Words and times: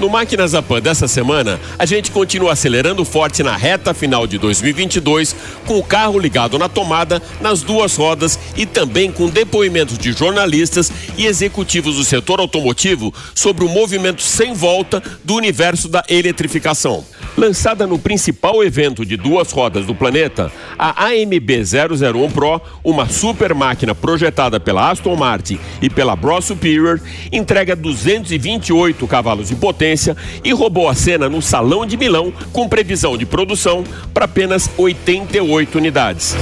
No 0.00 0.08
Máquinas 0.08 0.52
da 0.52 0.62
Pan 0.62 0.80
dessa 0.80 1.06
semana, 1.06 1.60
a 1.78 1.84
gente 1.84 2.10
continua 2.10 2.54
acelerando 2.54 3.04
forte 3.04 3.42
na 3.42 3.54
reta 3.54 3.92
final 3.92 4.26
de 4.26 4.38
2022, 4.38 5.36
com 5.66 5.78
o 5.78 5.84
carro 5.84 6.18
ligado 6.18 6.58
na 6.58 6.70
tomada 6.70 7.20
nas 7.38 7.60
duas 7.60 7.96
rodas 7.96 8.38
e 8.56 8.64
também 8.64 9.12
com 9.12 9.28
depoimentos 9.28 9.98
de 9.98 10.12
jornalistas 10.12 10.90
e 11.18 11.26
executivos 11.26 11.96
do 11.96 12.04
setor 12.04 12.40
automotivo 12.40 13.12
sobre 13.34 13.62
o 13.62 13.68
movimento 13.68 14.22
sem 14.22 14.54
volta 14.54 15.02
do 15.22 15.34
universo 15.34 15.86
da 15.86 16.02
eletrificação. 16.08 17.04
Lançada 17.36 17.86
no 17.86 17.98
principal 17.98 18.62
evento 18.62 19.04
de 19.04 19.16
duas 19.16 19.52
rodas 19.52 19.86
do 19.86 19.94
planeta, 19.94 20.50
a 20.78 21.06
AMB 21.06 21.50
001 21.62 22.30
Pro, 22.30 22.60
uma 22.84 23.08
super 23.08 23.54
máquina 23.54 23.94
projetada 23.94 24.58
pela 24.58 24.90
Aston 24.90 25.16
Martin 25.16 25.58
e 25.80 25.88
pela 25.88 26.16
Bro 26.16 26.42
Superior, 26.42 27.00
entrega 27.32 27.76
228 27.76 29.06
cavalos 29.06 29.48
de 29.48 29.56
potência 29.56 30.16
e 30.44 30.52
roubou 30.52 30.88
a 30.88 30.94
cena 30.94 31.28
no 31.28 31.40
Salão 31.40 31.86
de 31.86 31.96
Milão 31.96 32.32
com 32.52 32.68
previsão 32.68 33.16
de 33.16 33.24
produção 33.24 33.84
para 34.12 34.24
apenas 34.24 34.68
88 34.76 35.78
unidades. 35.78 36.36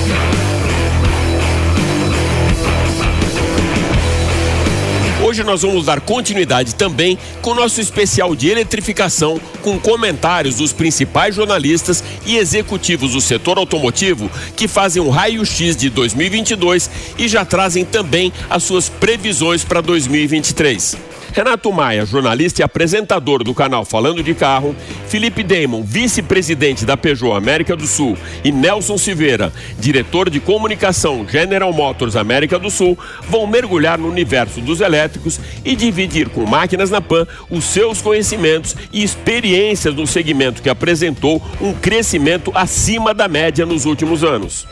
Hoje 5.28 5.44
nós 5.44 5.60
vamos 5.60 5.84
dar 5.84 6.00
continuidade 6.00 6.74
também 6.74 7.18
com 7.42 7.52
nosso 7.52 7.82
especial 7.82 8.34
de 8.34 8.48
eletrificação, 8.48 9.38
com 9.60 9.78
comentários 9.78 10.54
dos 10.54 10.72
principais 10.72 11.34
jornalistas 11.34 12.02
e 12.24 12.38
executivos 12.38 13.12
do 13.12 13.20
setor 13.20 13.58
automotivo 13.58 14.30
que 14.56 14.66
fazem 14.66 15.02
um 15.02 15.10
raio-x 15.10 15.76
de 15.76 15.90
2022 15.90 16.90
e 17.18 17.28
já 17.28 17.44
trazem 17.44 17.84
também 17.84 18.32
as 18.48 18.62
suas 18.62 18.88
previsões 18.88 19.62
para 19.62 19.82
2023. 19.82 20.96
Renato 21.32 21.72
Maia, 21.72 22.04
jornalista 22.04 22.62
e 22.62 22.64
apresentador 22.64 23.44
do 23.44 23.54
canal 23.54 23.84
Falando 23.84 24.22
de 24.22 24.34
Carro, 24.34 24.74
Felipe 25.06 25.42
Damon, 25.42 25.82
vice-presidente 25.82 26.84
da 26.84 26.96
Peugeot 26.96 27.36
América 27.36 27.76
do 27.76 27.86
Sul, 27.86 28.16
e 28.44 28.50
Nelson 28.50 28.98
Silveira, 28.98 29.52
diretor 29.78 30.30
de 30.30 30.40
comunicação 30.40 31.26
General 31.28 31.72
Motors 31.72 32.16
América 32.16 32.58
do 32.58 32.70
Sul, 32.70 32.98
vão 33.28 33.46
mergulhar 33.46 33.98
no 33.98 34.08
universo 34.08 34.60
dos 34.60 34.80
elétricos 34.80 35.40
e 35.64 35.76
dividir 35.76 36.28
com 36.28 36.44
máquinas 36.44 36.90
na 36.90 37.00
PAN 37.00 37.26
os 37.50 37.64
seus 37.64 38.02
conhecimentos 38.02 38.74
e 38.92 39.02
experiências 39.02 39.94
no 39.94 40.06
segmento 40.06 40.62
que 40.62 40.68
apresentou 40.68 41.42
um 41.60 41.72
crescimento 41.72 42.50
acima 42.54 43.14
da 43.14 43.28
média 43.28 43.64
nos 43.64 43.84
últimos 43.84 44.24
anos. 44.24 44.66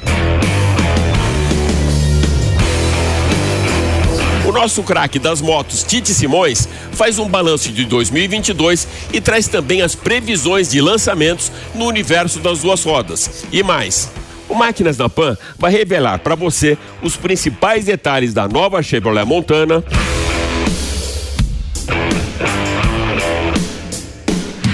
Nosso 4.56 4.82
craque 4.82 5.18
das 5.18 5.42
motos, 5.42 5.82
Tite 5.82 6.14
Simões, 6.14 6.66
faz 6.92 7.18
um 7.18 7.28
balanço 7.28 7.70
de 7.70 7.84
2022 7.84 8.88
e 9.12 9.20
traz 9.20 9.48
também 9.48 9.82
as 9.82 9.94
previsões 9.94 10.70
de 10.70 10.80
lançamentos 10.80 11.52
no 11.74 11.84
universo 11.84 12.40
das 12.40 12.60
duas 12.60 12.82
rodas. 12.82 13.44
E 13.52 13.62
mais. 13.62 14.10
O 14.48 14.54
Máquinas 14.54 14.96
da 14.96 15.10
Pan 15.10 15.36
vai 15.58 15.70
revelar 15.70 16.20
para 16.20 16.34
você 16.34 16.78
os 17.02 17.16
principais 17.16 17.84
detalhes 17.84 18.32
da 18.32 18.48
nova 18.48 18.82
Chevrolet 18.82 19.26
Montana 19.26 19.84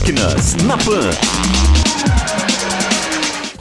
Máquinas 0.00 0.54
na 0.64 0.78
Pan. 0.78 1.10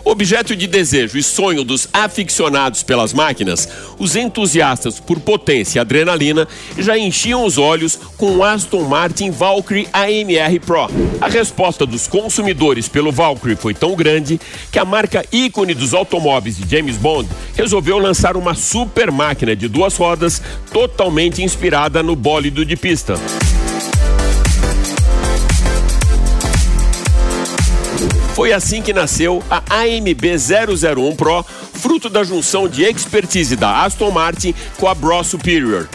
Objeto 0.06 0.56
de 0.56 0.68
desejo 0.68 1.18
e 1.18 1.24
sonho 1.24 1.66
dos 1.66 1.90
aficionados 1.92 2.82
pelas 2.82 3.12
máquinas, 3.12 3.68
os 4.00 4.16
entusiastas 4.16 5.02
por 5.02 5.20
potência 5.20 5.78
e 5.78 5.82
adrenalina 5.82 6.48
já 6.78 6.98
enchiam 6.98 7.44
os 7.44 7.58
olhos 7.58 8.00
com 8.16 8.38
o 8.38 8.44
Aston 8.44 8.84
Martin 8.84 9.32
Valkyrie 9.32 9.90
AMR 9.92 10.62
Pro. 10.66 10.88
A 11.20 11.28
resposta 11.28 11.86
dos 11.86 12.08
consumidores 12.08 12.88
pelo 12.88 13.12
Valkyrie 13.12 13.58
foi 13.58 13.74
tão 13.74 13.94
grande 13.94 14.40
que 14.72 14.80
a 14.80 14.86
marca 14.86 15.26
ícone 15.34 15.74
dos 15.74 15.94
automóveis 15.94 16.56
de 16.56 16.74
James 16.74 16.96
Bond 16.96 17.28
resolveu 17.54 17.98
lançar 17.98 18.38
uma 18.38 18.56
super 18.56 19.12
máquina 19.12 19.54
de 19.58 19.68
duas 19.68 19.98
rodas 19.98 20.42
totalmente 20.72 21.44
inspirada 21.44 22.02
no 22.02 22.16
bólido 22.16 22.66
de 22.66 22.78
pista. 22.78 23.16
Foi 28.40 28.54
assim 28.54 28.82
que 28.82 28.94
nasceu 28.94 29.44
a 29.50 29.58
AMB 29.58 30.24
001 30.24 31.14
Pro, 31.18 31.44
fruto 31.44 32.10
da 32.10 32.24
junção 32.24 32.70
de 32.70 32.84
expertise 32.84 33.58
da 33.58 33.84
Aston 33.84 34.12
Martin 34.12 34.56
com 34.78 34.88
a 34.88 34.96
Bro 34.96 35.26
Superior. 35.26 35.90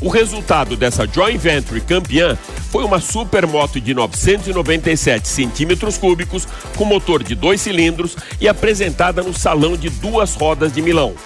O 0.00 0.08
resultado 0.08 0.76
dessa 0.76 1.04
joint 1.04 1.36
venture 1.36 1.80
campeã 1.80 2.38
foi 2.70 2.84
uma 2.84 3.00
supermoto 3.00 3.80
de 3.80 3.92
997 3.92 5.26
centímetros 5.26 5.98
cúbicos 5.98 6.46
com 6.76 6.84
motor 6.84 7.24
de 7.24 7.34
dois 7.34 7.60
cilindros 7.60 8.16
e 8.40 8.46
apresentada 8.46 9.20
no 9.20 9.34
salão 9.34 9.76
de 9.76 9.90
duas 9.90 10.36
rodas 10.36 10.72
de 10.72 10.80
Milão 10.80 11.16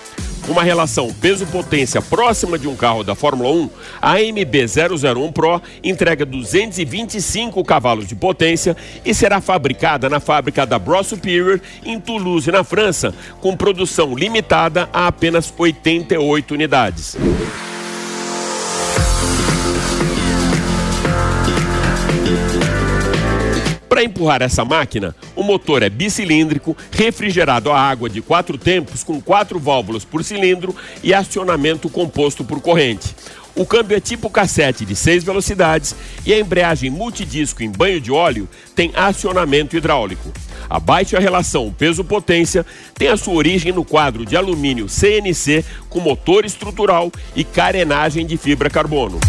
uma 0.49 0.62
relação 0.62 1.12
peso-potência 1.12 2.03
próxima 2.03 2.59
de 2.59 2.69
um 2.69 2.77
carro 2.77 3.03
da 3.03 3.15
Fórmula 3.15 3.50
1, 3.50 3.71
a 4.00 4.12
AMB 4.12 4.55
001 5.16 5.32
Pro 5.32 5.62
entrega 5.82 6.27
225 6.27 7.65
cavalos 7.65 8.06
de 8.06 8.15
potência 8.15 8.77
e 9.04 9.15
será 9.15 9.41
fabricada 9.41 10.09
na 10.09 10.21
fábrica 10.21 10.66
da 10.66 10.78
Bro 10.78 11.03
Superior 11.04 11.60
em 11.84 11.99
Toulouse, 11.99 12.50
na 12.50 12.62
França, 12.62 13.15
com 13.41 13.56
produção 13.56 14.15
limitada 14.15 14.88
a 14.93 15.06
apenas 15.06 15.53
88 15.56 16.54
unidades. 16.54 17.16
Para 23.94 24.03
empurrar 24.03 24.43
essa 24.43 24.65
máquina, 24.65 25.15
o 25.37 25.43
motor 25.44 25.81
é 25.81 25.88
bicilíndrico, 25.88 26.77
refrigerado 26.91 27.71
a 27.71 27.78
água 27.78 28.10
de 28.10 28.21
quatro 28.21 28.59
tempos, 28.59 29.05
com 29.05 29.21
quatro 29.21 29.56
válvulas 29.56 30.05
por 30.05 30.25
cilindro 30.25 30.75
e 31.00 31.15
acionamento 31.15 31.88
composto 31.88 32.43
por 32.43 32.60
corrente. 32.60 33.15
O 33.54 33.65
câmbio 33.65 33.97
é 33.97 34.00
tipo 34.00 34.28
cassete 34.28 34.84
de 34.84 34.97
seis 34.97 35.22
velocidades 35.22 35.94
e 36.27 36.34
a 36.34 36.41
embreagem 36.41 36.91
multidisco 36.91 37.62
em 37.62 37.71
banho 37.71 38.00
de 38.00 38.10
óleo 38.10 38.49
tem 38.75 38.91
acionamento 38.97 39.77
hidráulico. 39.77 40.33
A 40.69 40.81
baixa 40.81 41.21
relação 41.21 41.72
peso-potência 41.72 42.66
tem 42.99 43.06
a 43.06 43.16
sua 43.16 43.34
origem 43.34 43.71
no 43.71 43.84
quadro 43.84 44.27
de 44.27 44.37
alumínio 44.37 44.88
CNC 44.88 45.65
com 45.88 46.00
motor 46.00 46.44
estrutural 46.44 47.12
e 47.37 47.44
carenagem 47.44 48.27
de 48.27 48.37
fibra 48.37 48.69
carbono. 48.69 49.21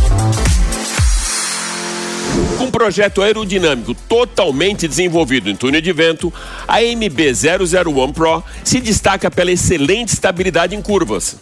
Com 2.58 2.66
um 2.66 2.72
projeto 2.72 3.22
aerodinâmico 3.22 3.94
totalmente 3.94 4.88
desenvolvido 4.88 5.50
em 5.50 5.56
túnel 5.56 5.82
de 5.82 5.92
vento, 5.92 6.34
a 6.68 6.80
MB001 6.80 8.14
Pro 8.14 8.44
se 8.64 8.80
destaca 8.80 9.30
pela 9.30 9.52
excelente 9.52 10.14
estabilidade 10.14 10.74
em 10.74 10.82
curvas. 10.82 11.38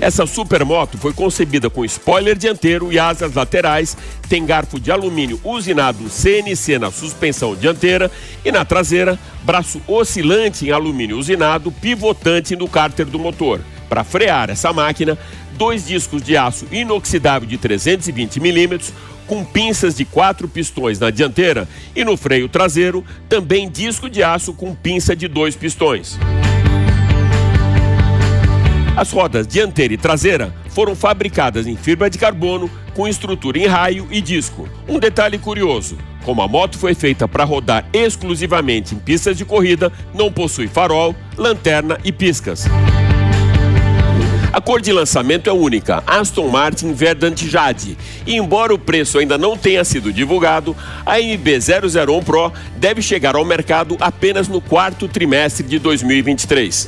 Essa 0.00 0.26
supermoto 0.26 0.98
foi 0.98 1.12
concebida 1.12 1.70
com 1.70 1.84
spoiler 1.84 2.36
dianteiro 2.36 2.92
e 2.92 2.98
asas 2.98 3.34
laterais, 3.34 3.96
tem 4.28 4.44
garfo 4.44 4.78
de 4.78 4.92
alumínio 4.92 5.40
usinado 5.42 6.08
CNC 6.08 6.78
na 6.78 6.90
suspensão 6.90 7.56
dianteira 7.56 8.10
e 8.44 8.52
na 8.52 8.64
traseira, 8.64 9.18
braço 9.42 9.80
oscilante 9.88 10.66
em 10.66 10.70
alumínio 10.70 11.18
usinado, 11.18 11.72
pivotante 11.72 12.54
no 12.54 12.68
cárter 12.68 13.06
do 13.06 13.18
motor. 13.18 13.60
Para 13.88 14.04
frear 14.04 14.50
essa 14.50 14.70
máquina, 14.70 15.18
dois 15.58 15.84
discos 15.84 16.22
de 16.22 16.36
aço 16.36 16.66
inoxidável 16.70 17.46
de 17.46 17.58
320 17.58 18.38
milímetros, 18.38 18.92
com 19.26 19.44
pinças 19.44 19.96
de 19.96 20.04
quatro 20.04 20.48
pistões 20.48 20.98
na 21.00 21.10
dianteira 21.10 21.68
e 21.94 22.04
no 22.04 22.16
freio 22.16 22.48
traseiro, 22.48 23.04
também 23.28 23.68
disco 23.68 24.08
de 24.08 24.22
aço 24.22 24.54
com 24.54 24.74
pinça 24.74 25.14
de 25.14 25.26
dois 25.26 25.56
pistões. 25.56 26.16
As 28.96 29.10
rodas 29.12 29.46
dianteira 29.46 29.94
e 29.94 29.98
traseira 29.98 30.54
foram 30.70 30.94
fabricadas 30.94 31.66
em 31.66 31.76
fibra 31.76 32.08
de 32.08 32.18
carbono 32.18 32.70
com 32.94 33.06
estrutura 33.06 33.58
em 33.58 33.66
raio 33.66 34.08
e 34.10 34.20
disco. 34.20 34.68
Um 34.88 34.98
detalhe 34.98 35.38
curioso: 35.38 35.98
como 36.24 36.42
a 36.42 36.48
moto 36.48 36.78
foi 36.78 36.94
feita 36.94 37.28
para 37.28 37.44
rodar 37.44 37.84
exclusivamente 37.92 38.94
em 38.94 38.98
pistas 38.98 39.36
de 39.36 39.44
corrida, 39.44 39.92
não 40.14 40.32
possui 40.32 40.66
farol, 40.66 41.14
lanterna 41.36 41.98
e 42.04 42.10
piscas. 42.10 42.66
Cor 44.68 44.82
de 44.82 44.92
lançamento 44.92 45.48
é 45.48 45.52
única, 45.54 46.02
Aston 46.06 46.46
Martin 46.48 46.92
Verdant 46.92 47.42
Jade. 47.42 47.96
E 48.26 48.36
embora 48.36 48.74
o 48.74 48.78
preço 48.78 49.18
ainda 49.18 49.38
não 49.38 49.56
tenha 49.56 49.82
sido 49.82 50.12
divulgado, 50.12 50.76
a 51.06 51.16
MB001 51.16 52.22
Pro 52.22 52.52
deve 52.76 53.00
chegar 53.00 53.34
ao 53.34 53.46
mercado 53.46 53.96
apenas 53.98 54.46
no 54.46 54.60
quarto 54.60 55.08
trimestre 55.08 55.66
de 55.66 55.78
2023. 55.78 56.86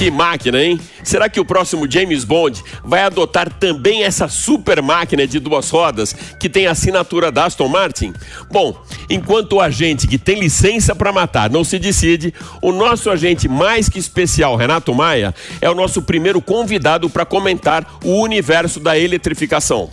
Que 0.00 0.10
máquina, 0.10 0.62
hein? 0.62 0.80
Será 1.04 1.28
que 1.28 1.38
o 1.38 1.44
próximo 1.44 1.86
James 1.86 2.24
Bond 2.24 2.64
vai 2.82 3.02
adotar 3.02 3.52
também 3.52 4.02
essa 4.02 4.28
super 4.28 4.80
máquina 4.80 5.26
de 5.26 5.38
duas 5.38 5.68
rodas 5.68 6.14
que 6.14 6.48
tem 6.48 6.66
a 6.66 6.70
assinatura 6.70 7.30
da 7.30 7.44
Aston 7.44 7.68
Martin? 7.68 8.14
Bom, 8.50 8.74
enquanto 9.10 9.56
o 9.56 9.60
agente 9.60 10.08
que 10.08 10.16
tem 10.16 10.40
licença 10.40 10.94
para 10.94 11.12
matar 11.12 11.50
não 11.50 11.62
se 11.62 11.78
decide, 11.78 12.32
o 12.62 12.72
nosso 12.72 13.10
agente 13.10 13.46
mais 13.46 13.90
que 13.90 13.98
especial, 13.98 14.56
Renato 14.56 14.94
Maia, 14.94 15.34
é 15.60 15.68
o 15.68 15.74
nosso 15.74 16.00
primeiro 16.00 16.40
convidado 16.40 17.10
para 17.10 17.26
comentar 17.26 17.86
o 18.02 18.22
universo 18.22 18.80
da 18.80 18.98
eletrificação. 18.98 19.90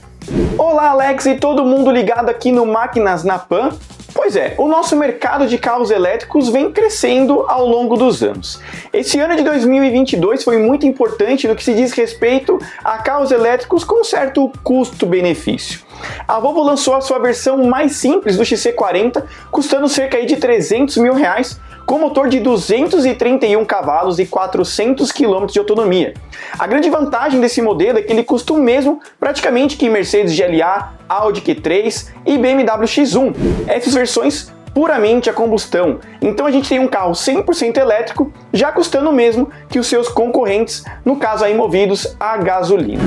Olá, 0.57 0.91
Alex 0.91 1.25
e 1.25 1.35
todo 1.35 1.65
mundo 1.65 1.91
ligado 1.91 2.29
aqui 2.29 2.49
no 2.49 2.65
Máquinas 2.65 3.25
na 3.25 3.37
Pan. 3.37 3.71
Pois 4.17 4.35
é, 4.35 4.55
o 4.57 4.67
nosso 4.67 4.95
mercado 4.95 5.45
de 5.45 5.59
carros 5.59 5.91
elétricos 5.91 6.49
vem 6.49 6.71
crescendo 6.71 7.45
ao 7.47 7.67
longo 7.67 7.95
dos 7.95 8.23
anos. 8.23 8.59
Esse 8.91 9.19
ano 9.19 9.35
de 9.35 9.43
2022 9.43 10.43
foi 10.43 10.57
muito 10.57 10.87
importante 10.87 11.47
no 11.47 11.55
que 11.55 11.63
se 11.63 11.75
diz 11.75 11.93
respeito 11.93 12.57
a 12.83 12.97
carros 12.97 13.29
elétricos 13.29 13.83
com 13.83 14.03
certo 14.03 14.51
custo-benefício. 14.63 15.81
A 16.27 16.39
Volvo 16.39 16.63
lançou 16.63 16.95
a 16.95 17.01
sua 17.01 17.19
versão 17.19 17.63
mais 17.65 17.91
simples 17.97 18.35
do 18.35 18.43
XC40, 18.43 19.23
custando 19.51 19.87
cerca 19.87 20.25
de 20.25 20.35
300 20.35 20.97
mil 20.97 21.13
reais, 21.13 21.61
com 21.87 21.97
motor 21.97 22.27
de 22.27 22.41
231 22.41 23.63
cavalos 23.63 24.19
e 24.19 24.25
400 24.25 25.09
km 25.09 25.45
de 25.45 25.57
autonomia. 25.57 26.13
A 26.59 26.67
grande 26.67 26.89
vantagem 26.89 27.39
desse 27.39 27.61
modelo 27.61 27.97
é 27.97 28.01
que 28.01 28.11
ele 28.11 28.25
custa 28.25 28.51
o 28.51 28.57
mesmo 28.57 28.99
praticamente 29.17 29.77
que 29.77 29.89
Mercedes 29.89 30.37
GLA, 30.37 30.93
Audi 31.07 31.41
Q3 31.41 32.09
e 32.25 32.37
BMW 32.37 32.83
X1. 32.83 33.33
Essas 33.67 33.93
versões 33.93 34.51
puramente 34.73 35.29
a 35.29 35.33
combustão. 35.33 35.99
Então 36.21 36.45
a 36.45 36.51
gente 36.51 36.67
tem 36.67 36.77
um 36.77 36.87
carro 36.87 37.13
100% 37.13 37.77
elétrico, 37.77 38.31
já 38.53 38.69
custando 38.69 39.09
o 39.09 39.13
mesmo 39.13 39.49
que 39.69 39.79
os 39.79 39.87
seus 39.87 40.09
concorrentes, 40.09 40.83
no 41.05 41.15
caso 41.15 41.45
aí 41.45 41.55
movidos 41.55 42.15
a 42.19 42.35
gasolina. 42.35 43.01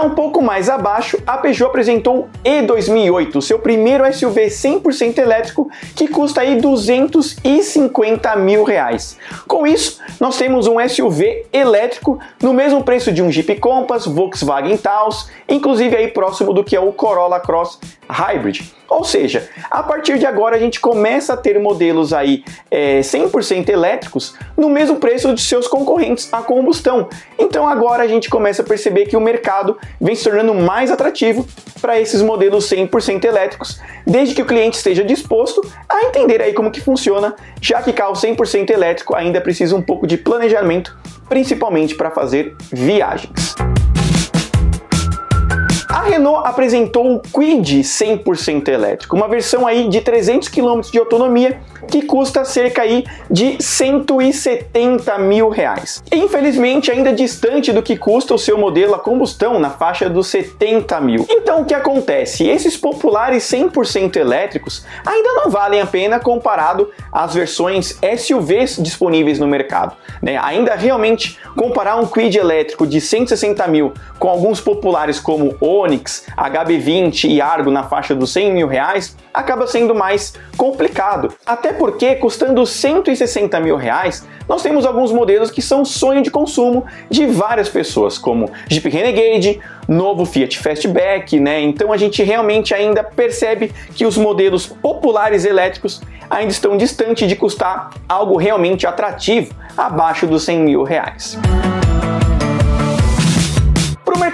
Um 0.00 0.14
pouco 0.14 0.40
mais 0.40 0.70
abaixo, 0.70 1.18
a 1.26 1.36
Peugeot 1.36 1.68
apresentou 1.68 2.20
o 2.20 2.28
E2008, 2.44 3.42
seu 3.42 3.58
primeiro 3.58 4.10
SUV 4.12 4.46
100% 4.46 5.18
elétrico, 5.18 5.68
que 5.94 6.08
custa 6.08 6.40
aí 6.40 6.60
250 6.60 8.36
mil 8.36 8.62
reais. 8.62 9.18
Com 9.46 9.66
isso, 9.66 10.00
nós 10.20 10.38
temos 10.38 10.66
um 10.66 10.76
SUV 10.88 11.46
elétrico 11.52 12.18
no 12.40 12.54
mesmo 12.54 12.82
preço 12.82 13.12
de 13.12 13.22
um 13.22 13.30
Jeep 13.30 13.56
Compass, 13.56 14.06
Volkswagen 14.06 14.76
Taos, 14.76 15.28
inclusive 15.48 15.96
aí 15.96 16.08
próximo 16.08 16.52
do 16.52 16.62
que 16.64 16.76
é 16.76 16.80
o 16.80 16.92
Corolla 16.92 17.40
Cross 17.40 17.80
Hybrid. 18.12 18.60
Ou 18.88 19.04
seja, 19.04 19.48
a 19.70 19.82
partir 19.82 20.18
de 20.18 20.26
agora 20.26 20.56
a 20.56 20.58
gente 20.58 20.78
começa 20.78 21.32
a 21.32 21.36
ter 21.36 21.58
modelos 21.58 22.12
aí 22.12 22.44
é, 22.70 23.00
100% 23.00 23.70
elétricos 23.70 24.34
no 24.56 24.68
mesmo 24.68 24.96
preço 24.96 25.34
de 25.34 25.40
seus 25.40 25.66
concorrentes 25.66 26.28
a 26.32 26.42
combustão. 26.42 27.08
Então 27.38 27.66
agora 27.66 28.02
a 28.02 28.06
gente 28.06 28.28
começa 28.28 28.60
a 28.60 28.64
perceber 28.64 29.06
que 29.06 29.16
o 29.16 29.20
mercado 29.20 29.78
vem 29.98 30.14
se 30.14 30.24
tornando 30.24 30.54
mais 30.54 30.90
atrativo 30.90 31.46
para 31.80 31.98
esses 31.98 32.20
modelos 32.20 32.70
100% 32.70 33.24
elétricos, 33.24 33.80
desde 34.06 34.34
que 34.34 34.42
o 34.42 34.46
cliente 34.46 34.76
esteja 34.76 35.02
disposto 35.02 35.62
a 35.88 36.04
entender 36.04 36.42
aí 36.42 36.52
como 36.52 36.70
que 36.70 36.80
funciona, 36.80 37.34
já 37.60 37.80
que 37.82 37.92
carro 37.92 38.12
100% 38.12 38.70
elétrico 38.70 39.16
ainda 39.16 39.40
precisa 39.40 39.74
um 39.74 39.82
pouco 39.82 40.06
de 40.06 40.18
planejamento, 40.18 40.96
principalmente 41.28 41.94
para 41.94 42.10
fazer 42.10 42.54
viagens. 42.70 43.56
A 45.92 46.00
Renault 46.00 46.48
apresentou 46.48 47.16
o 47.16 47.20
Kwid 47.20 47.80
100% 47.82 48.68
elétrico, 48.68 49.14
uma 49.14 49.28
versão 49.28 49.66
aí 49.66 49.88
de 49.88 50.00
300 50.00 50.48
km 50.48 50.80
de 50.90 50.98
autonomia 50.98 51.60
que 51.86 52.00
custa 52.00 52.46
cerca 52.46 52.80
aí 52.80 53.04
de 53.30 53.62
170 53.62 55.18
mil 55.18 55.50
reais. 55.50 56.02
Infelizmente, 56.10 56.90
ainda 56.90 57.12
distante 57.12 57.72
do 57.72 57.82
que 57.82 57.96
custa 57.96 58.34
o 58.34 58.38
seu 58.38 58.56
modelo 58.56 58.94
a 58.94 58.98
combustão, 58.98 59.58
na 59.58 59.68
faixa 59.68 60.08
dos 60.08 60.28
70 60.28 60.98
mil. 61.02 61.26
Então, 61.28 61.60
o 61.60 61.64
que 61.66 61.74
acontece? 61.74 62.48
Esses 62.48 62.74
populares 62.74 63.44
100% 63.44 64.16
elétricos 64.16 64.86
ainda 65.04 65.34
não 65.34 65.50
valem 65.50 65.82
a 65.82 65.86
pena 65.86 66.18
comparado 66.18 66.90
às 67.12 67.34
versões 67.34 67.98
SUVs 68.16 68.78
disponíveis 68.78 69.38
no 69.38 69.46
mercado. 69.46 69.94
Né? 70.22 70.38
Ainda 70.38 70.74
realmente 70.74 71.38
comparar 71.54 71.96
um 71.96 72.06
Kwid 72.06 72.38
elétrico 72.38 72.86
de 72.86 72.98
160 72.98 73.66
mil 73.66 73.92
com 74.18 74.28
alguns 74.28 74.58
populares 74.58 75.20
como 75.20 75.54
Onix, 75.82 76.26
HB20 76.36 77.24
e 77.28 77.40
Argo 77.40 77.70
na 77.70 77.82
faixa 77.82 78.14
dos 78.14 78.32
100 78.32 78.52
mil 78.52 78.66
reais 78.68 79.16
acaba 79.32 79.66
sendo 79.66 79.94
mais 79.94 80.34
complicado. 80.56 81.32
Até 81.44 81.72
porque, 81.72 82.14
custando 82.16 82.64
160 82.64 83.58
mil 83.60 83.76
reais, 83.76 84.26
nós 84.48 84.62
temos 84.62 84.84
alguns 84.84 85.12
modelos 85.12 85.50
que 85.50 85.62
são 85.62 85.84
sonho 85.84 86.22
de 86.22 86.30
consumo 86.30 86.84
de 87.10 87.26
várias 87.26 87.68
pessoas, 87.68 88.18
como 88.18 88.50
Jeep 88.68 88.88
Renegade, 88.88 89.60
novo 89.88 90.24
Fiat 90.24 90.58
Fastback, 90.58 91.38
né? 91.40 91.60
Então 91.60 91.92
a 91.92 91.96
gente 91.96 92.22
realmente 92.22 92.74
ainda 92.74 93.02
percebe 93.02 93.72
que 93.94 94.04
os 94.04 94.16
modelos 94.16 94.66
populares 94.66 95.44
elétricos 95.44 96.00
ainda 96.28 96.52
estão 96.52 96.76
distantes 96.76 97.28
de 97.28 97.36
custar 97.36 97.90
algo 98.08 98.36
realmente 98.36 98.86
atrativo, 98.86 99.54
abaixo 99.76 100.26
dos 100.26 100.44
100 100.44 100.60
mil 100.60 100.82
reais 100.82 101.38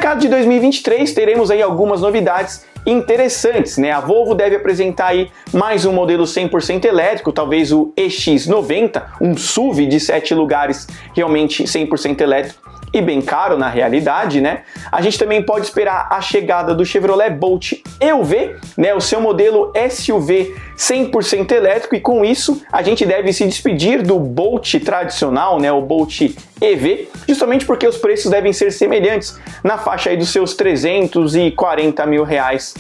mercado 0.09 0.21
de 0.23 0.29
2023 0.29 1.13
teremos 1.13 1.51
aí 1.51 1.61
algumas 1.61 2.01
novidades 2.01 2.65
interessantes, 2.87 3.77
né? 3.77 3.91
A 3.93 4.01
Volvo 4.01 4.35
deve 4.35 4.57
apresentar 4.57 5.09
aí 5.09 5.31
mais 5.53 5.85
um 5.85 5.93
modelo 5.93 6.25
100% 6.25 6.87
elétrico, 6.87 7.31
talvez 7.31 7.73
o 7.73 7.93
EX90, 7.95 9.03
um 9.21 9.37
SUV 9.37 9.85
de 9.87 10.01
7 10.01 10.33
lugares 10.33 10.87
realmente 11.15 11.65
100% 11.65 12.23
elétrico 12.23 12.78
e 12.93 13.01
bem 13.01 13.21
caro 13.21 13.57
na 13.59 13.69
realidade, 13.69 14.41
né? 14.41 14.63
A 14.91 15.01
gente 15.01 15.19
também 15.19 15.43
pode 15.43 15.67
esperar 15.67 16.09
a 16.11 16.21
chegada 16.21 16.75
do 16.75 16.85
Chevrolet 16.85 17.31
Bolt 17.31 17.73
EUV, 18.01 18.57
né, 18.77 18.95
o 18.95 19.01
seu 19.01 19.21
modelo 19.21 19.73
SUV 19.91 20.55
100% 20.77 21.53
elétrico 21.53 21.95
e 21.95 22.01
com 22.01 22.25
isso 22.25 22.63
a 22.73 22.83
gente 22.83 23.05
deve 23.05 23.33
se 23.33 23.45
despedir 23.45 24.03
do 24.03 24.19
Bolt 24.19 24.75
tradicional, 24.85 25.59
né, 25.59 25.73
o 25.73 25.83
Bolt 25.83 26.21
EV, 26.61 27.09
justamente 27.29 27.67
porque 27.67 27.87
os 27.87 27.97
preços 27.97 28.31
devem 28.31 28.53
ser 28.53 28.71
semelhantes 28.73 29.39
na 29.63 29.79
faixa 29.79 30.11
aí 30.11 30.17
dos 30.17 30.31
seus 30.31 30.55
340 30.55 32.07
mil 32.07 32.25
reais 32.25 32.75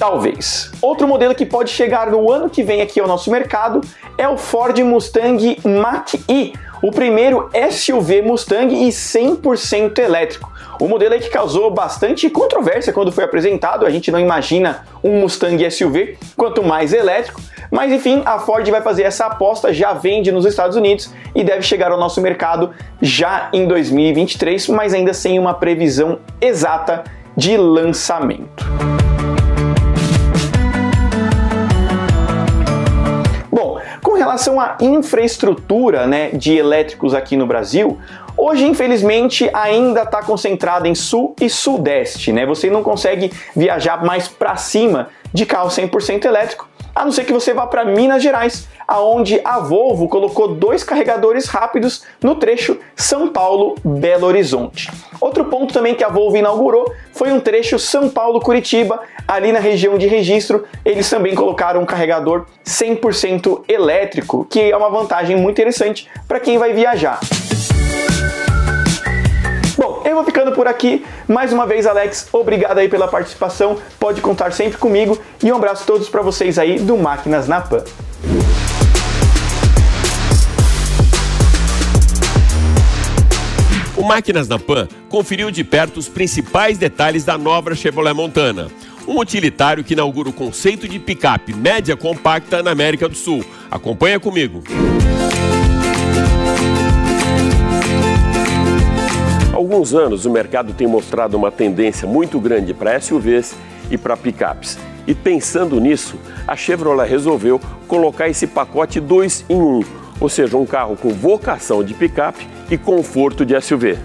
Talvez. 0.00 0.72
Outro 0.80 1.06
modelo 1.06 1.34
que 1.34 1.44
pode 1.44 1.68
chegar 1.68 2.10
no 2.10 2.32
ano 2.32 2.48
que 2.48 2.62
vem 2.62 2.80
aqui 2.80 2.98
ao 2.98 3.06
nosso 3.06 3.30
mercado 3.30 3.82
é 4.16 4.26
o 4.26 4.38
Ford 4.38 4.78
Mustang 4.78 5.58
Mach-E, 5.62 6.54
o 6.82 6.90
primeiro 6.90 7.50
SUV 7.70 8.22
Mustang 8.22 8.74
e 8.74 8.88
100% 8.88 9.98
elétrico. 9.98 10.50
O 10.80 10.88
modelo 10.88 11.14
aí 11.14 11.20
que 11.20 11.28
causou 11.28 11.70
bastante 11.70 12.30
controvérsia 12.30 12.92
quando 12.92 13.12
foi 13.12 13.24
apresentado, 13.24 13.84
a 13.84 13.90
gente 13.90 14.10
não 14.10 14.18
imagina 14.18 14.86
um 15.04 15.20
Mustang 15.20 15.70
SUV, 15.70 16.16
quanto 16.36 16.62
mais 16.62 16.92
elétrico, 16.92 17.40
mas 17.70 17.92
enfim, 17.92 18.22
a 18.24 18.38
Ford 18.38 18.66
vai 18.70 18.80
fazer 18.80 19.02
essa 19.02 19.26
aposta, 19.26 19.72
já 19.74 19.92
vende 19.92 20.32
nos 20.32 20.44
Estados 20.44 20.76
Unidos 20.76 21.12
e 21.34 21.44
deve 21.44 21.62
chegar 21.62 21.92
ao 21.92 21.98
nosso 21.98 22.20
mercado 22.20 22.70
já 23.00 23.50
em 23.52 23.66
2023, 23.66 24.68
mas 24.68 24.94
ainda 24.94 25.12
sem 25.12 25.38
uma 25.38 25.54
previsão 25.54 26.18
exata 26.40 27.04
de 27.36 27.56
lançamento. 27.56 28.99
Relação 34.14 34.60
à 34.60 34.76
infraestrutura 34.80 36.06
né, 36.06 36.30
de 36.30 36.56
elétricos 36.56 37.14
aqui 37.14 37.36
no 37.36 37.46
Brasil, 37.46 37.98
hoje 38.36 38.66
infelizmente 38.66 39.50
ainda 39.52 40.02
está 40.02 40.22
concentrada 40.22 40.88
em 40.88 40.94
sul 40.94 41.34
e 41.40 41.50
sudeste, 41.50 42.32
né? 42.32 42.46
Você 42.46 42.70
não 42.70 42.82
consegue 42.82 43.32
viajar 43.54 44.04
mais 44.04 44.28
para 44.28 44.56
cima 44.56 45.08
de 45.32 45.44
carro 45.44 45.68
100% 45.68 46.24
elétrico, 46.24 46.69
a 46.94 47.04
não 47.04 47.12
ser 47.12 47.24
que 47.24 47.32
você 47.32 47.52
vá 47.52 47.66
para 47.66 47.84
Minas 47.84 48.22
Gerais, 48.22 48.68
aonde 48.86 49.40
a 49.44 49.60
Volvo 49.60 50.08
colocou 50.08 50.48
dois 50.48 50.82
carregadores 50.82 51.46
rápidos 51.46 52.02
no 52.22 52.34
trecho 52.34 52.78
São 52.96 53.28
Paulo-Belo 53.28 54.26
Horizonte. 54.26 54.90
Outro 55.20 55.44
ponto 55.44 55.72
também 55.72 55.94
que 55.94 56.02
a 56.02 56.08
Volvo 56.08 56.36
inaugurou 56.36 56.92
foi 57.12 57.30
um 57.30 57.38
trecho 57.38 57.78
São 57.78 58.08
Paulo-Curitiba, 58.08 59.00
ali 59.28 59.52
na 59.52 59.60
região 59.60 59.96
de 59.96 60.06
registro, 60.06 60.64
eles 60.84 61.08
também 61.08 61.34
colocaram 61.34 61.82
um 61.82 61.86
carregador 61.86 62.46
100% 62.64 63.64
elétrico, 63.68 64.44
que 64.44 64.70
é 64.70 64.76
uma 64.76 64.90
vantagem 64.90 65.36
muito 65.36 65.60
interessante 65.60 66.08
para 66.26 66.40
quem 66.40 66.58
vai 66.58 66.72
viajar. 66.72 67.20
Bom, 69.80 70.02
eu 70.04 70.14
vou 70.14 70.24
ficando 70.24 70.52
por 70.52 70.68
aqui. 70.68 71.06
Mais 71.30 71.52
uma 71.52 71.64
vez, 71.64 71.86
Alex, 71.86 72.26
obrigado 72.32 72.76
aí 72.78 72.88
pela 72.88 73.06
participação. 73.06 73.78
Pode 74.00 74.20
contar 74.20 74.52
sempre 74.52 74.76
comigo 74.78 75.16
e 75.40 75.52
um 75.52 75.54
abraço 75.54 75.84
a 75.84 75.86
todos 75.86 76.08
para 76.08 76.22
vocês 76.22 76.58
aí 76.58 76.80
do 76.80 76.96
Máquinas 76.96 77.46
na 77.46 77.60
Pan. 77.60 77.84
O 83.96 84.02
Máquinas 84.02 84.48
na 84.48 84.58
Pan 84.58 84.88
conferiu 85.08 85.52
de 85.52 85.62
perto 85.62 85.98
os 85.98 86.08
principais 86.08 86.76
detalhes 86.76 87.24
da 87.24 87.38
nova 87.38 87.76
Chevrolet 87.76 88.12
Montana, 88.12 88.66
um 89.06 89.16
utilitário 89.20 89.84
que 89.84 89.92
inaugura 89.92 90.30
o 90.30 90.32
conceito 90.32 90.88
de 90.88 90.98
picape 90.98 91.54
média 91.54 91.96
compacta 91.96 92.60
na 92.60 92.72
América 92.72 93.08
do 93.08 93.14
Sul. 93.14 93.44
Acompanha 93.70 94.18
comigo. 94.18 94.64
Música 94.68 95.39
alguns 99.60 99.92
anos 99.92 100.24
o 100.24 100.30
mercado 100.30 100.72
tem 100.72 100.86
mostrado 100.86 101.36
uma 101.36 101.52
tendência 101.52 102.08
muito 102.08 102.40
grande 102.40 102.72
para 102.72 102.98
SUVs 102.98 103.54
e 103.90 103.98
para 103.98 104.16
picapes. 104.16 104.78
E 105.06 105.14
pensando 105.14 105.78
nisso, 105.78 106.16
a 106.48 106.56
Chevrolet 106.56 107.06
resolveu 107.06 107.60
colocar 107.86 108.26
esse 108.26 108.46
pacote 108.46 108.98
2 108.98 109.44
em 109.50 109.60
1, 109.60 109.62
um, 109.62 109.80
ou 110.18 110.30
seja, 110.30 110.56
um 110.56 110.64
carro 110.64 110.96
com 110.96 111.10
vocação 111.10 111.84
de 111.84 111.92
picape 111.92 112.48
e 112.70 112.78
conforto 112.78 113.44
de 113.44 113.60
SUV. 113.60 113.98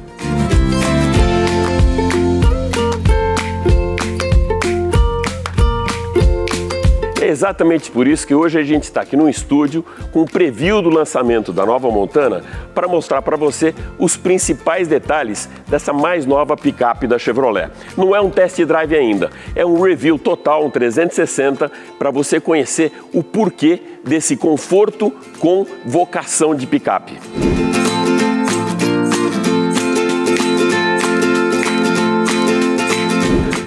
É 7.26 7.30
exatamente 7.30 7.90
por 7.90 8.08
isso 8.08 8.28
que 8.28 8.36
hoje 8.36 8.60
a 8.60 8.64
gente 8.64 8.84
está 8.84 9.02
aqui 9.02 9.18
no 9.18 9.28
estúdio 9.28 9.84
com 10.12 10.22
o 10.22 10.26
preview 10.30 10.80
do 10.80 10.92
lançamento 10.92 11.52
da 11.52 11.66
nova 11.66 11.90
Montana 11.90 12.44
para 12.72 12.88
mostrar 12.88 13.24
para 13.24 13.36
você 13.36 13.74
os 13.98 14.16
principais 14.16 14.88
detalhes 14.88 15.50
dessa 15.68 15.92
mais 15.92 16.24
nova 16.24 16.56
picape 16.56 17.08
da 17.08 17.18
Chevrolet. 17.18 17.72
Não 17.98 18.16
é 18.16 18.22
um 18.22 18.30
test 18.30 18.64
drive 18.64 18.96
ainda, 18.96 19.32
é 19.56 19.66
um 19.66 19.82
review 19.82 20.20
total, 20.20 20.68
um 20.68 20.70
360, 20.70 21.72
para 21.98 22.12
você 22.12 22.40
conhecer 22.40 22.92
o 23.12 23.24
porquê 23.24 23.82
desse 24.06 24.38
conforto 24.38 25.12
com 25.40 25.66
vocação 25.84 26.54
de 26.54 26.68
picape. 26.68 27.18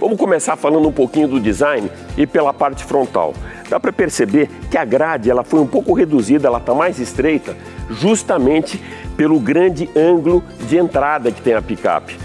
Vamos 0.09 0.23
começar 0.23 0.57
falando 0.57 0.89
um 0.89 0.93
pouquinho 0.93 1.29
do 1.29 1.39
design 1.39 1.91
e 2.17 2.27
pela 2.27 2.51
parte 2.55 2.83
frontal. 2.83 3.35
Dá 3.69 3.79
para 3.79 3.93
perceber 3.93 4.49
que 4.71 4.79
a 4.79 4.83
grade 4.83 5.31
ela 5.31 5.45
foi 5.45 5.61
um 5.61 5.67
pouco 5.67 5.93
reduzida, 5.93 6.49
ela 6.49 6.57
está 6.57 6.73
mais 6.73 6.99
estreita, 6.99 7.55
justamente 7.91 8.83
pelo 9.19 9.39
grande 9.39 9.91
ângulo 9.95 10.43
de 10.67 10.79
entrada 10.79 11.31
que 11.31 11.43
tem 11.43 11.53
a 11.53 11.61
picape. 11.61 12.17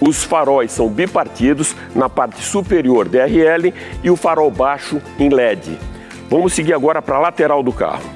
Os 0.00 0.24
faróis 0.24 0.72
são 0.72 0.88
bipartidos 0.88 1.76
na 1.94 2.08
parte 2.08 2.42
superior 2.42 3.08
DRL 3.08 3.72
e 4.02 4.10
o 4.10 4.16
farol 4.16 4.50
baixo 4.50 5.00
em 5.16 5.28
LED. 5.28 5.78
Vamos 6.28 6.52
seguir 6.54 6.74
agora 6.74 7.00
para 7.00 7.18
a 7.18 7.20
lateral 7.20 7.62
do 7.62 7.72
carro. 7.72 8.10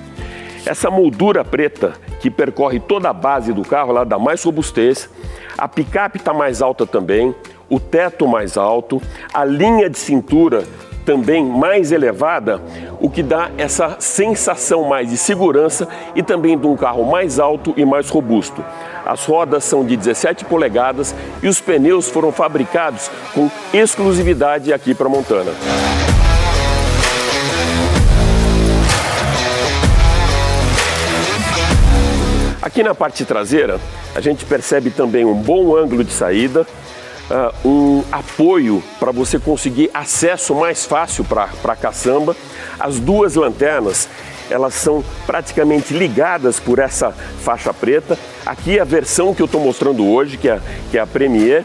Essa 0.66 0.90
moldura 0.90 1.44
preta 1.44 1.92
que 2.18 2.28
percorre 2.28 2.80
toda 2.80 3.10
a 3.10 3.12
base 3.12 3.52
do 3.52 3.62
carro, 3.62 3.90
ela 3.90 4.04
dá 4.04 4.18
mais 4.18 4.42
robustez. 4.42 5.08
A 5.56 5.68
picape 5.68 6.18
está 6.18 6.34
mais 6.34 6.60
alta 6.60 6.84
também, 6.84 7.32
o 7.72 7.80
teto 7.80 8.28
mais 8.28 8.58
alto, 8.58 9.00
a 9.32 9.46
linha 9.46 9.88
de 9.88 9.98
cintura 9.98 10.62
também 11.06 11.42
mais 11.42 11.90
elevada, 11.90 12.60
o 13.00 13.08
que 13.08 13.22
dá 13.22 13.50
essa 13.56 13.96
sensação 13.98 14.84
mais 14.84 15.08
de 15.08 15.16
segurança 15.16 15.88
e 16.14 16.22
também 16.22 16.56
de 16.58 16.66
um 16.66 16.76
carro 16.76 17.02
mais 17.10 17.40
alto 17.40 17.72
e 17.74 17.82
mais 17.86 18.10
robusto. 18.10 18.62
As 19.06 19.24
rodas 19.24 19.64
são 19.64 19.86
de 19.86 19.96
17 19.96 20.44
polegadas 20.44 21.14
e 21.42 21.48
os 21.48 21.62
pneus 21.62 22.10
foram 22.10 22.30
fabricados 22.30 23.10
com 23.32 23.50
exclusividade 23.72 24.70
aqui 24.70 24.94
para 24.94 25.08
Montana. 25.08 25.52
Aqui 32.60 32.82
na 32.82 32.94
parte 32.94 33.24
traseira, 33.24 33.80
a 34.14 34.20
gente 34.20 34.44
percebe 34.44 34.90
também 34.90 35.24
um 35.24 35.34
bom 35.34 35.74
ângulo 35.74 36.04
de 36.04 36.12
saída, 36.12 36.64
uh, 37.32 37.68
um 37.68 38.04
apoio 38.12 38.82
para 39.00 39.10
você 39.10 39.38
conseguir 39.38 39.90
acesso 39.94 40.54
mais 40.54 40.84
fácil 40.84 41.24
para 41.24 41.48
a 41.64 41.76
caçamba. 41.76 42.36
As 42.78 43.00
duas 43.00 43.34
lanternas 43.34 44.08
elas 44.50 44.74
são 44.74 45.02
praticamente 45.24 45.94
ligadas 45.94 46.60
por 46.60 46.78
essa 46.78 47.10
faixa 47.10 47.72
preta. 47.72 48.18
Aqui 48.44 48.78
a 48.78 48.84
versão 48.84 49.34
que 49.34 49.40
eu 49.40 49.46
estou 49.46 49.60
mostrando 49.60 50.06
hoje, 50.06 50.36
que 50.36 50.48
é, 50.48 50.60
que 50.90 50.98
é 50.98 51.00
a 51.00 51.06
Premier. 51.06 51.64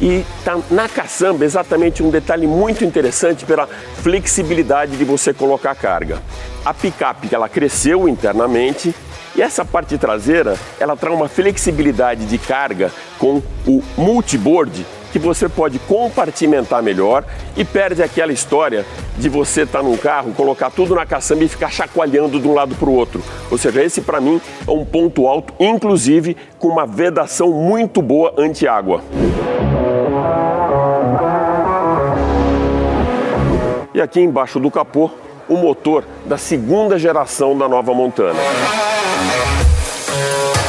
E 0.00 0.24
tá 0.44 0.58
na 0.70 0.88
caçamba 0.88 1.44
exatamente 1.44 2.02
um 2.02 2.10
detalhe 2.10 2.46
muito 2.46 2.84
interessante 2.84 3.44
pela 3.44 3.68
flexibilidade 4.02 4.96
de 4.96 5.04
você 5.04 5.32
colocar 5.32 5.70
a 5.70 5.74
carga. 5.74 6.20
A 6.64 6.72
picape 6.72 7.34
ela 7.34 7.48
cresceu 7.48 8.08
internamente, 8.08 8.94
e 9.34 9.42
essa 9.42 9.64
parte 9.64 9.96
traseira, 9.98 10.56
ela 10.78 10.96
traz 10.96 11.16
uma 11.16 11.28
flexibilidade 11.28 12.26
de 12.26 12.38
carga 12.38 12.92
com 13.18 13.42
o 13.66 13.82
multiboard 13.96 14.86
que 15.10 15.18
você 15.18 15.48
pode 15.48 15.78
compartimentar 15.80 16.82
melhor 16.82 17.24
e 17.56 17.64
perde 17.64 18.02
aquela 18.02 18.32
história 18.32 18.86
de 19.18 19.28
você 19.28 19.62
estar 19.62 19.80
tá 19.80 19.84
num 19.84 19.96
carro, 19.96 20.32
colocar 20.32 20.70
tudo 20.70 20.94
na 20.94 21.04
caçamba 21.04 21.44
e 21.44 21.48
ficar 21.48 21.70
chacoalhando 21.70 22.40
de 22.40 22.48
um 22.48 22.54
lado 22.54 22.74
para 22.74 22.88
o 22.88 22.94
outro. 22.94 23.22
Ou 23.50 23.58
seja, 23.58 23.82
esse 23.82 24.00
para 24.00 24.20
mim 24.20 24.40
é 24.66 24.70
um 24.70 24.84
ponto 24.84 25.26
alto, 25.26 25.52
inclusive 25.60 26.36
com 26.58 26.68
uma 26.68 26.86
vedação 26.86 27.50
muito 27.50 28.00
boa 28.00 28.32
anti-água. 28.38 29.02
E 33.94 34.00
aqui 34.00 34.20
embaixo 34.20 34.58
do 34.58 34.70
capô, 34.70 35.10
o 35.52 35.56
motor 35.56 36.04
da 36.24 36.38
segunda 36.38 36.98
geração 36.98 37.56
da 37.56 37.68
nova 37.68 37.92
Montana. 37.92 38.38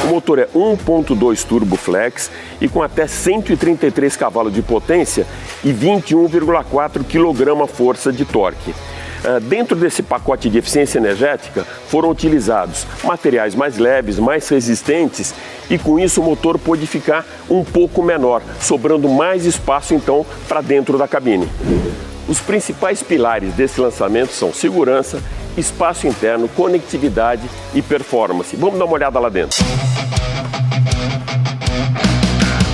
O 0.03 0.07
motor 0.07 0.39
é 0.39 0.47
1.2 0.47 1.45
turbo 1.45 1.77
flex 1.77 2.29
e 2.59 2.67
com 2.67 2.83
até 2.83 3.07
133 3.07 4.17
cavalos 4.17 4.53
de 4.53 4.61
potência 4.61 5.25
e 5.63 5.71
21,4 5.71 7.03
kg 7.05 7.67
força 7.67 8.11
de 8.11 8.25
torque. 8.25 8.71
Uh, 8.71 9.39
dentro 9.39 9.77
desse 9.77 10.03
pacote 10.03 10.49
de 10.49 10.57
eficiência 10.57 10.97
energética 10.97 11.65
foram 11.87 12.09
utilizados 12.09 12.85
materiais 13.05 13.55
mais 13.55 13.77
leves, 13.77 14.19
mais 14.19 14.49
resistentes 14.49 15.33
e 15.69 15.77
com 15.77 15.97
isso 15.97 16.19
o 16.19 16.25
motor 16.25 16.59
pôde 16.59 16.85
ficar 16.85 17.25
um 17.49 17.63
pouco 17.63 18.03
menor, 18.03 18.41
sobrando 18.59 19.07
mais 19.07 19.45
espaço 19.45 19.93
então 19.93 20.25
para 20.45 20.59
dentro 20.59 20.97
da 20.97 21.07
cabine. 21.07 21.47
Os 22.27 22.39
principais 22.39 23.03
pilares 23.03 23.53
desse 23.53 23.81
lançamento 23.81 24.31
são 24.31 24.53
segurança, 24.53 25.21
espaço 25.57 26.07
interno, 26.07 26.47
conectividade 26.47 27.49
e 27.73 27.81
performance. 27.81 28.55
Vamos 28.55 28.79
dar 28.79 28.85
uma 28.85 28.93
olhada 28.93 29.19
lá 29.19 29.29
dentro. 29.29 29.57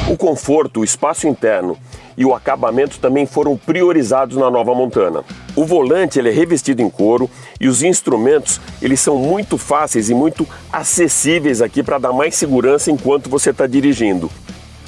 O 0.07 0.15
conforto, 0.15 0.81
o 0.81 0.83
espaço 0.83 1.27
interno 1.27 1.77
e 2.15 2.25
o 2.25 2.35
acabamento 2.35 2.99
também 2.99 3.25
foram 3.25 3.57
priorizados 3.57 4.37
na 4.37 4.51
nova 4.51 4.75
Montana. 4.75 5.23
O 5.55 5.65
volante 5.65 6.19
ele 6.19 6.29
é 6.29 6.31
revestido 6.31 6.81
em 6.81 6.89
couro 6.89 7.29
e 7.59 7.67
os 7.67 7.81
instrumentos 7.81 8.61
eles 8.81 8.99
são 8.99 9.17
muito 9.17 9.57
fáceis 9.57 10.09
e 10.09 10.13
muito 10.13 10.47
acessíveis 10.71 11.61
aqui 11.61 11.81
para 11.81 11.97
dar 11.97 12.13
mais 12.13 12.35
segurança 12.35 12.91
enquanto 12.91 13.29
você 13.29 13.49
está 13.49 13.65
dirigindo. 13.65 14.29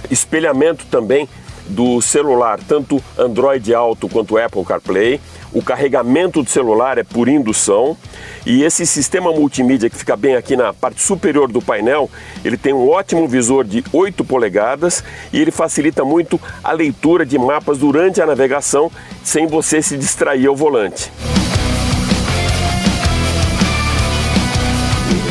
Espelhamento 0.09 0.85
também 0.87 1.27
do 1.67 2.01
celular, 2.01 2.59
tanto 2.67 3.01
Android 3.17 3.73
Auto 3.73 4.09
quanto 4.09 4.37
Apple 4.37 4.63
CarPlay. 4.63 5.19
O 5.53 5.61
carregamento 5.61 6.41
do 6.41 6.49
celular 6.49 6.97
é 6.97 7.03
por 7.03 7.27
indução 7.27 7.97
e 8.45 8.63
esse 8.63 8.85
sistema 8.85 9.31
multimídia 9.31 9.89
que 9.89 9.97
fica 9.97 10.15
bem 10.15 10.35
aqui 10.35 10.55
na 10.55 10.73
parte 10.73 11.01
superior 11.01 11.51
do 11.51 11.61
painel, 11.61 12.09
ele 12.43 12.57
tem 12.57 12.73
um 12.73 12.89
ótimo 12.89 13.27
visor 13.27 13.65
de 13.65 13.83
8 13.91 14.23
polegadas 14.23 15.03
e 15.33 15.41
ele 15.41 15.51
facilita 15.51 16.05
muito 16.05 16.39
a 16.63 16.71
leitura 16.71 17.25
de 17.25 17.37
mapas 17.37 17.77
durante 17.77 18.21
a 18.21 18.25
navegação 18.25 18.89
sem 19.23 19.45
você 19.45 19.81
se 19.81 19.97
distrair 19.97 20.47
ao 20.47 20.55
volante. 20.55 21.11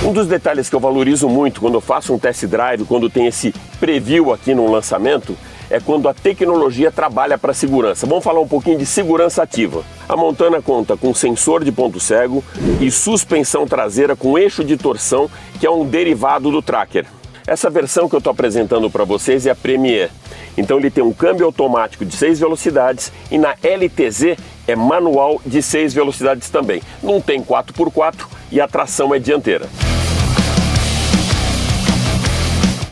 Um 0.02 0.12
dos 0.12 0.26
detalhes 0.26 0.68
que 0.68 0.74
eu 0.74 0.80
valorizo 0.80 1.28
muito 1.28 1.60
quando 1.60 1.74
eu 1.74 1.80
faço 1.80 2.14
um 2.14 2.18
test 2.18 2.44
drive, 2.46 2.84
quando 2.84 3.10
tem 3.10 3.26
esse 3.26 3.54
preview 3.78 4.32
aqui 4.32 4.54
no 4.54 4.70
lançamento, 4.70 5.36
é 5.70 5.78
quando 5.78 6.08
a 6.08 6.14
tecnologia 6.14 6.90
trabalha 6.90 7.38
para 7.38 7.52
a 7.52 7.54
segurança. 7.54 8.06
Vamos 8.06 8.24
falar 8.24 8.40
um 8.40 8.48
pouquinho 8.48 8.76
de 8.76 8.84
segurança 8.84 9.42
ativa. 9.42 9.84
A 10.08 10.16
Montana 10.16 10.60
conta 10.60 10.96
com 10.96 11.14
sensor 11.14 11.64
de 11.64 11.70
ponto 11.70 12.00
cego 12.00 12.44
e 12.80 12.90
suspensão 12.90 13.66
traseira 13.66 14.16
com 14.16 14.36
eixo 14.36 14.64
de 14.64 14.76
torção, 14.76 15.30
que 15.58 15.66
é 15.66 15.70
um 15.70 15.86
derivado 15.86 16.50
do 16.50 16.60
tracker. 16.60 17.06
Essa 17.46 17.70
versão 17.70 18.08
que 18.08 18.14
eu 18.14 18.18
estou 18.18 18.32
apresentando 18.32 18.90
para 18.90 19.04
vocês 19.04 19.46
é 19.46 19.50
a 19.50 19.54
Premier. 19.54 20.10
Então 20.56 20.78
ele 20.78 20.90
tem 20.90 21.02
um 21.02 21.12
câmbio 21.12 21.46
automático 21.46 22.04
de 22.04 22.14
6 22.14 22.40
velocidades 22.40 23.12
e 23.30 23.38
na 23.38 23.54
LTZ 23.62 24.36
é 24.68 24.76
manual 24.76 25.40
de 25.44 25.62
6 25.62 25.94
velocidades 25.94 26.50
também. 26.50 26.82
Não 27.02 27.20
tem 27.20 27.42
4x4 27.42 28.26
e 28.52 28.60
a 28.60 28.68
tração 28.68 29.14
é 29.14 29.18
dianteira. 29.18 29.66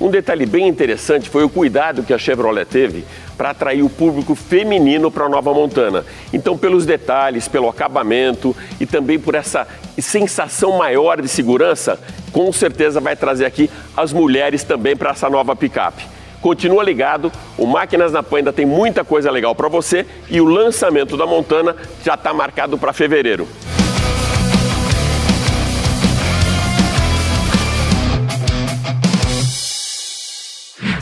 Um 0.08 0.10
detalhe 0.10 0.46
bem 0.46 0.66
interessante 0.66 1.28
foi 1.28 1.44
o 1.44 1.50
cuidado 1.50 2.02
que 2.02 2.14
a 2.14 2.18
Chevrolet 2.18 2.64
teve 2.64 3.04
para 3.36 3.50
atrair 3.50 3.82
o 3.82 3.90
público 3.90 4.34
feminino 4.34 5.10
para 5.10 5.26
a 5.26 5.28
Nova 5.28 5.52
Montana. 5.52 6.02
Então, 6.32 6.56
pelos 6.56 6.86
detalhes, 6.86 7.46
pelo 7.46 7.68
acabamento 7.68 8.56
e 8.80 8.86
também 8.86 9.18
por 9.18 9.34
essa 9.34 9.68
sensação 9.98 10.78
maior 10.78 11.20
de 11.20 11.28
segurança, 11.28 12.00
com 12.32 12.50
certeza 12.50 13.00
vai 13.00 13.16
trazer 13.16 13.44
aqui 13.44 13.68
as 13.94 14.10
mulheres 14.10 14.64
também 14.64 14.96
para 14.96 15.10
essa 15.10 15.28
nova 15.28 15.54
picape. 15.54 16.06
Continua 16.40 16.82
ligado, 16.82 17.30
o 17.58 17.66
Máquinas 17.66 18.10
na 18.10 18.22
Pan 18.22 18.38
ainda 18.38 18.52
tem 18.52 18.64
muita 18.64 19.04
coisa 19.04 19.30
legal 19.30 19.54
para 19.54 19.68
você 19.68 20.06
e 20.30 20.40
o 20.40 20.46
lançamento 20.46 21.18
da 21.18 21.26
Montana 21.26 21.76
já 22.02 22.14
está 22.14 22.32
marcado 22.32 22.78
para 22.78 22.94
fevereiro. 22.94 23.46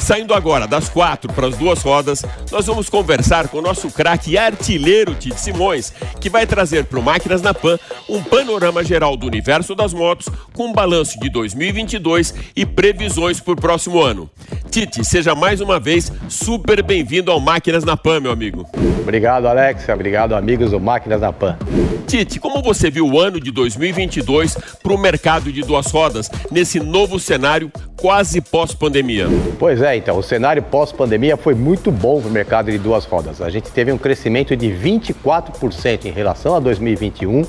Saindo 0.06 0.34
agora 0.34 0.68
das 0.68 0.88
quatro 0.88 1.32
para 1.32 1.48
as 1.48 1.56
duas 1.56 1.82
rodas, 1.82 2.24
nós 2.52 2.64
vamos 2.64 2.88
conversar 2.88 3.48
com 3.48 3.58
o 3.58 3.60
nosso 3.60 3.90
craque 3.90 4.38
artilheiro 4.38 5.16
Tite 5.16 5.40
Simões, 5.40 5.92
que 6.20 6.30
vai 6.30 6.46
trazer 6.46 6.84
para 6.84 7.00
o 7.00 7.02
Máquinas 7.02 7.42
na 7.42 7.52
Pan 7.52 7.76
um 8.08 8.22
panorama 8.22 8.84
geral 8.84 9.16
do 9.16 9.26
universo 9.26 9.74
das 9.74 9.92
motos 9.92 10.28
com 10.54 10.66
um 10.66 10.72
balanço 10.72 11.18
de 11.18 11.28
2022 11.28 12.34
e 12.54 12.64
previsões 12.64 13.40
para 13.40 13.54
o 13.54 13.56
próximo 13.56 14.00
ano. 14.00 14.30
Tite, 14.70 15.04
seja 15.04 15.34
mais 15.34 15.60
uma 15.60 15.80
vez 15.80 16.12
super 16.28 16.84
bem-vindo 16.84 17.32
ao 17.32 17.40
Máquinas 17.40 17.82
na 17.82 17.96
Pan, 17.96 18.20
meu 18.20 18.30
amigo. 18.30 18.64
Obrigado, 19.00 19.48
Alex. 19.48 19.88
Obrigado, 19.88 20.36
amigos 20.36 20.70
do 20.70 20.78
Máquinas 20.78 21.20
na 21.20 21.32
Pan. 21.32 21.58
Tite, 22.06 22.38
como 22.38 22.62
você 22.62 22.90
viu 22.90 23.08
o 23.08 23.20
ano 23.20 23.40
de 23.40 23.50
2022 23.50 24.56
para 24.80 24.92
o 24.92 24.98
mercado 24.98 25.50
de 25.50 25.62
duas 25.62 25.90
rodas 25.90 26.30
nesse 26.52 26.78
novo 26.78 27.18
cenário 27.18 27.72
quase 27.96 28.40
pós-pandemia? 28.40 29.26
Pois 29.58 29.80
é, 29.80 29.95
então, 29.96 30.18
o 30.18 30.22
cenário 30.22 30.62
pós-pandemia 30.62 31.36
foi 31.36 31.54
muito 31.54 31.90
bom 31.90 32.20
para 32.20 32.28
o 32.28 32.32
mercado 32.32 32.70
de 32.70 32.78
duas 32.78 33.04
rodas. 33.04 33.40
A 33.40 33.50
gente 33.50 33.70
teve 33.70 33.90
um 33.90 33.98
crescimento 33.98 34.56
de 34.56 34.68
24% 34.68 36.04
em 36.04 36.10
relação 36.10 36.54
a 36.54 36.60
2021. 36.60 37.42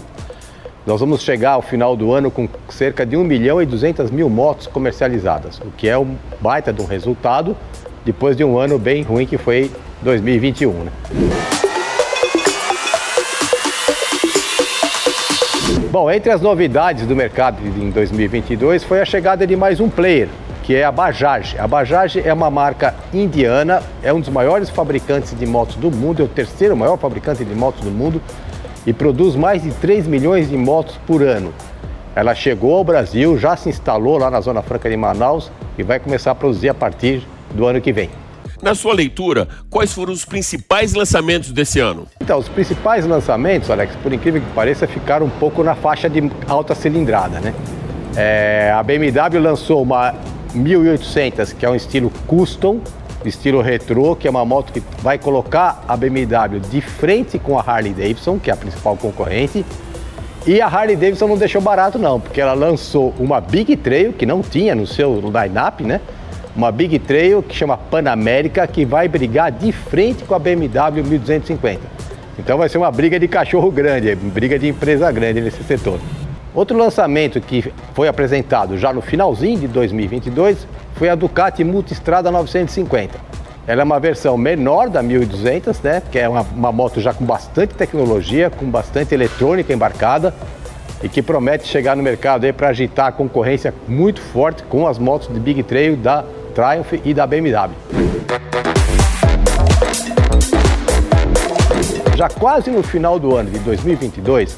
Nós 0.85 0.99
vamos 0.99 1.21
chegar 1.21 1.51
ao 1.51 1.61
final 1.61 1.95
do 1.95 2.13
ano 2.13 2.31
com 2.31 2.47
cerca 2.69 3.05
de 3.05 3.17
1 3.17 3.23
milhão 3.23 3.61
e 3.61 3.65
200 3.65 4.09
mil 4.09 4.29
motos 4.29 4.67
comercializadas, 4.67 5.59
o 5.59 5.71
que 5.71 5.89
é 5.89 5.97
um 5.97 6.15
baita 6.39 6.71
de 6.71 6.81
um 6.81 6.85
resultado 6.85 7.57
depois 8.05 8.37
de 8.37 8.43
um 8.43 8.57
ano 8.57 8.79
bem 8.79 9.03
ruim 9.03 9.25
que 9.25 9.37
foi 9.37 9.69
2021. 10.01 10.71
Né? 10.71 10.91
Bom, 15.91 16.09
entre 16.11 16.31
as 16.31 16.41
novidades 16.41 17.05
do 17.05 17.15
mercado 17.15 17.57
em 17.65 17.89
2022 17.89 18.83
foi 18.83 19.01
a 19.01 19.05
chegada 19.05 19.45
de 19.45 19.55
mais 19.55 19.79
um 19.79 19.89
player, 19.89 20.29
que 20.67 20.75
é 20.75 20.83
a 20.83 20.91
Bajaj. 20.91 21.57
A 21.57 21.65
Bajaj 21.65 22.19
é 22.19 22.33
uma 22.33 22.51
marca 22.51 22.93
indiana, 23.13 23.81
é 24.03 24.11
um 24.11 24.19
dos 24.19 24.27
maiores 24.27 24.69
fabricantes 24.69 25.33
de 25.33 25.45
motos 25.45 25.77
do 25.77 25.89
mundo, 25.89 26.21
é 26.21 26.25
o 26.25 26.27
terceiro 26.27 26.75
maior 26.75 26.97
fabricante 26.97 27.45
de 27.45 27.55
motos 27.55 27.79
do 27.85 27.89
mundo 27.89 28.21
e 28.85 28.91
produz 28.91 29.33
mais 29.33 29.63
de 29.63 29.71
3 29.71 30.05
milhões 30.07 30.49
de 30.49 30.57
motos 30.57 30.97
por 31.07 31.23
ano. 31.23 31.53
Ela 32.13 32.35
chegou 32.35 32.75
ao 32.75 32.83
Brasil, 32.83 33.37
já 33.37 33.55
se 33.55 33.69
instalou 33.69 34.17
lá 34.17 34.29
na 34.29 34.41
Zona 34.41 34.61
Franca 34.61 34.89
de 34.89 34.97
Manaus 34.97 35.49
e 35.77 35.83
vai 35.83 36.01
começar 36.01 36.31
a 36.31 36.35
produzir 36.35 36.67
a 36.67 36.73
partir 36.73 37.25
do 37.55 37.65
ano 37.65 37.79
que 37.79 37.93
vem. 37.93 38.09
Na 38.61 38.75
sua 38.75 38.93
leitura, 38.93 39.47
quais 39.69 39.93
foram 39.93 40.11
os 40.11 40.25
principais 40.25 40.93
lançamentos 40.93 41.49
desse 41.53 41.79
ano? 41.79 42.07
Então, 42.19 42.37
os 42.37 42.49
principais 42.49 43.05
lançamentos, 43.05 43.71
Alex, 43.71 43.95
por 44.03 44.11
incrível 44.11 44.41
que 44.41 44.47
pareça, 44.53 44.85
ficaram 44.85 45.27
um 45.27 45.29
pouco 45.29 45.63
na 45.63 45.75
faixa 45.75 46.09
de 46.09 46.29
alta 46.45 46.75
cilindrada, 46.75 47.39
né? 47.39 47.53
É, 48.17 48.73
a 48.75 48.83
BMW 48.83 49.39
lançou 49.39 49.81
uma 49.81 50.13
1800, 50.57 51.53
que 51.53 51.65
é 51.65 51.69
um 51.69 51.75
estilo 51.75 52.11
custom, 52.25 52.81
estilo 53.25 53.61
retrô, 53.61 54.15
que 54.15 54.27
é 54.27 54.29
uma 54.29 54.45
moto 54.45 54.71
que 54.71 54.81
vai 55.01 55.17
colocar 55.17 55.83
a 55.87 55.95
BMW 55.95 56.59
de 56.69 56.81
frente 56.81 57.37
com 57.39 57.57
a 57.57 57.61
Harley 57.61 57.93
Davidson, 57.93 58.39
que 58.39 58.49
é 58.49 58.53
a 58.53 58.57
principal 58.57 58.95
concorrente. 58.97 59.65
E 60.45 60.61
a 60.61 60.67
Harley 60.67 60.95
Davidson 60.95 61.27
não 61.27 61.37
deixou 61.37 61.61
barato 61.61 61.99
não, 61.99 62.19
porque 62.19 62.39
ela 62.39 62.53
lançou 62.53 63.13
uma 63.19 63.41
Big 63.41 63.75
Trail, 63.77 64.13
que 64.13 64.25
não 64.25 64.41
tinha 64.41 64.73
no 64.73 64.87
seu 64.87 65.15
line-up, 65.15 65.83
né? 65.83 65.99
Uma 66.55 66.71
Big 66.71 66.97
Trail 66.99 67.43
que 67.43 67.55
chama 67.55 67.77
Panamérica, 67.77 68.65
que 68.65 68.85
vai 68.85 69.07
brigar 69.07 69.51
de 69.51 69.71
frente 69.71 70.23
com 70.23 70.33
a 70.33 70.39
BMW 70.39 71.03
1250. 71.03 71.81
Então 72.39 72.57
vai 72.57 72.69
ser 72.69 72.77
uma 72.77 72.91
briga 72.91 73.19
de 73.19 73.27
cachorro 73.27 73.69
grande, 73.69 74.15
briga 74.15 74.57
de 74.57 74.67
empresa 74.67 75.11
grande 75.11 75.41
nesse 75.41 75.63
setor. 75.63 75.99
Outro 76.53 76.77
lançamento 76.77 77.39
que 77.39 77.71
foi 77.93 78.07
apresentado 78.07 78.77
já 78.77 78.91
no 78.91 79.01
finalzinho 79.01 79.59
de 79.59 79.67
2022 79.67 80.67
foi 80.95 81.09
a 81.09 81.15
Ducati 81.15 81.63
Multistrada 81.63 82.31
950. 82.31 83.19
Ela 83.67 83.81
é 83.81 83.83
uma 83.83 83.99
versão 83.99 84.37
menor 84.37 84.89
da 84.89 85.03
1200, 85.03 85.79
né? 85.81 86.01
Que 86.09 86.19
é 86.19 86.29
uma, 86.29 86.41
uma 86.41 86.71
moto 86.71 87.01
já 87.01 87.13
com 87.13 87.25
bastante 87.25 87.75
tecnologia, 87.75 88.49
com 88.49 88.65
bastante 88.65 89.13
eletrônica 89.13 89.73
embarcada 89.73 90.33
e 91.03 91.09
que 91.09 91.21
promete 91.21 91.67
chegar 91.67 91.95
no 91.95 92.01
mercado 92.01 92.45
aí 92.45 92.53
para 92.53 92.69
agitar 92.69 93.07
a 93.07 93.11
concorrência 93.11 93.73
muito 93.87 94.21
forte 94.21 94.63
com 94.63 94.87
as 94.87 94.97
motos 94.97 95.27
de 95.27 95.39
Big 95.39 95.61
Trail 95.63 95.95
da 95.95 96.23
Triumph 96.55 96.93
e 97.05 97.13
da 97.13 97.27
BMW. 97.27 97.75
Já 102.15 102.29
quase 102.29 102.71
no 102.71 102.81
final 102.81 103.19
do 103.19 103.35
ano 103.35 103.51
de 103.51 103.59
2022, 103.59 104.57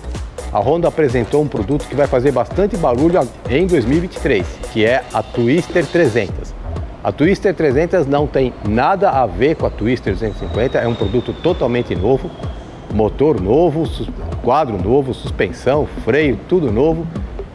a 0.51 0.59
Honda 0.59 0.87
apresentou 0.87 1.41
um 1.41 1.47
produto 1.47 1.87
que 1.87 1.95
vai 1.95 2.07
fazer 2.07 2.31
bastante 2.31 2.75
barulho 2.75 3.19
em 3.49 3.67
2023, 3.67 4.45
que 4.73 4.85
é 4.85 5.03
a 5.13 5.21
Twister 5.21 5.85
300. 5.85 6.53
A 7.03 7.11
Twister 7.11 7.53
300 7.53 8.07
não 8.07 8.27
tem 8.27 8.53
nada 8.67 9.09
a 9.09 9.25
ver 9.25 9.55
com 9.55 9.65
a 9.65 9.69
Twister 9.69 10.13
250, 10.13 10.77
é 10.77 10.87
um 10.87 10.95
produto 10.95 11.33
totalmente 11.33 11.95
novo, 11.95 12.29
motor 12.93 13.39
novo, 13.39 13.83
quadro 14.43 14.81
novo, 14.81 15.13
suspensão, 15.13 15.87
freio, 16.03 16.37
tudo 16.47 16.71
novo 16.71 17.07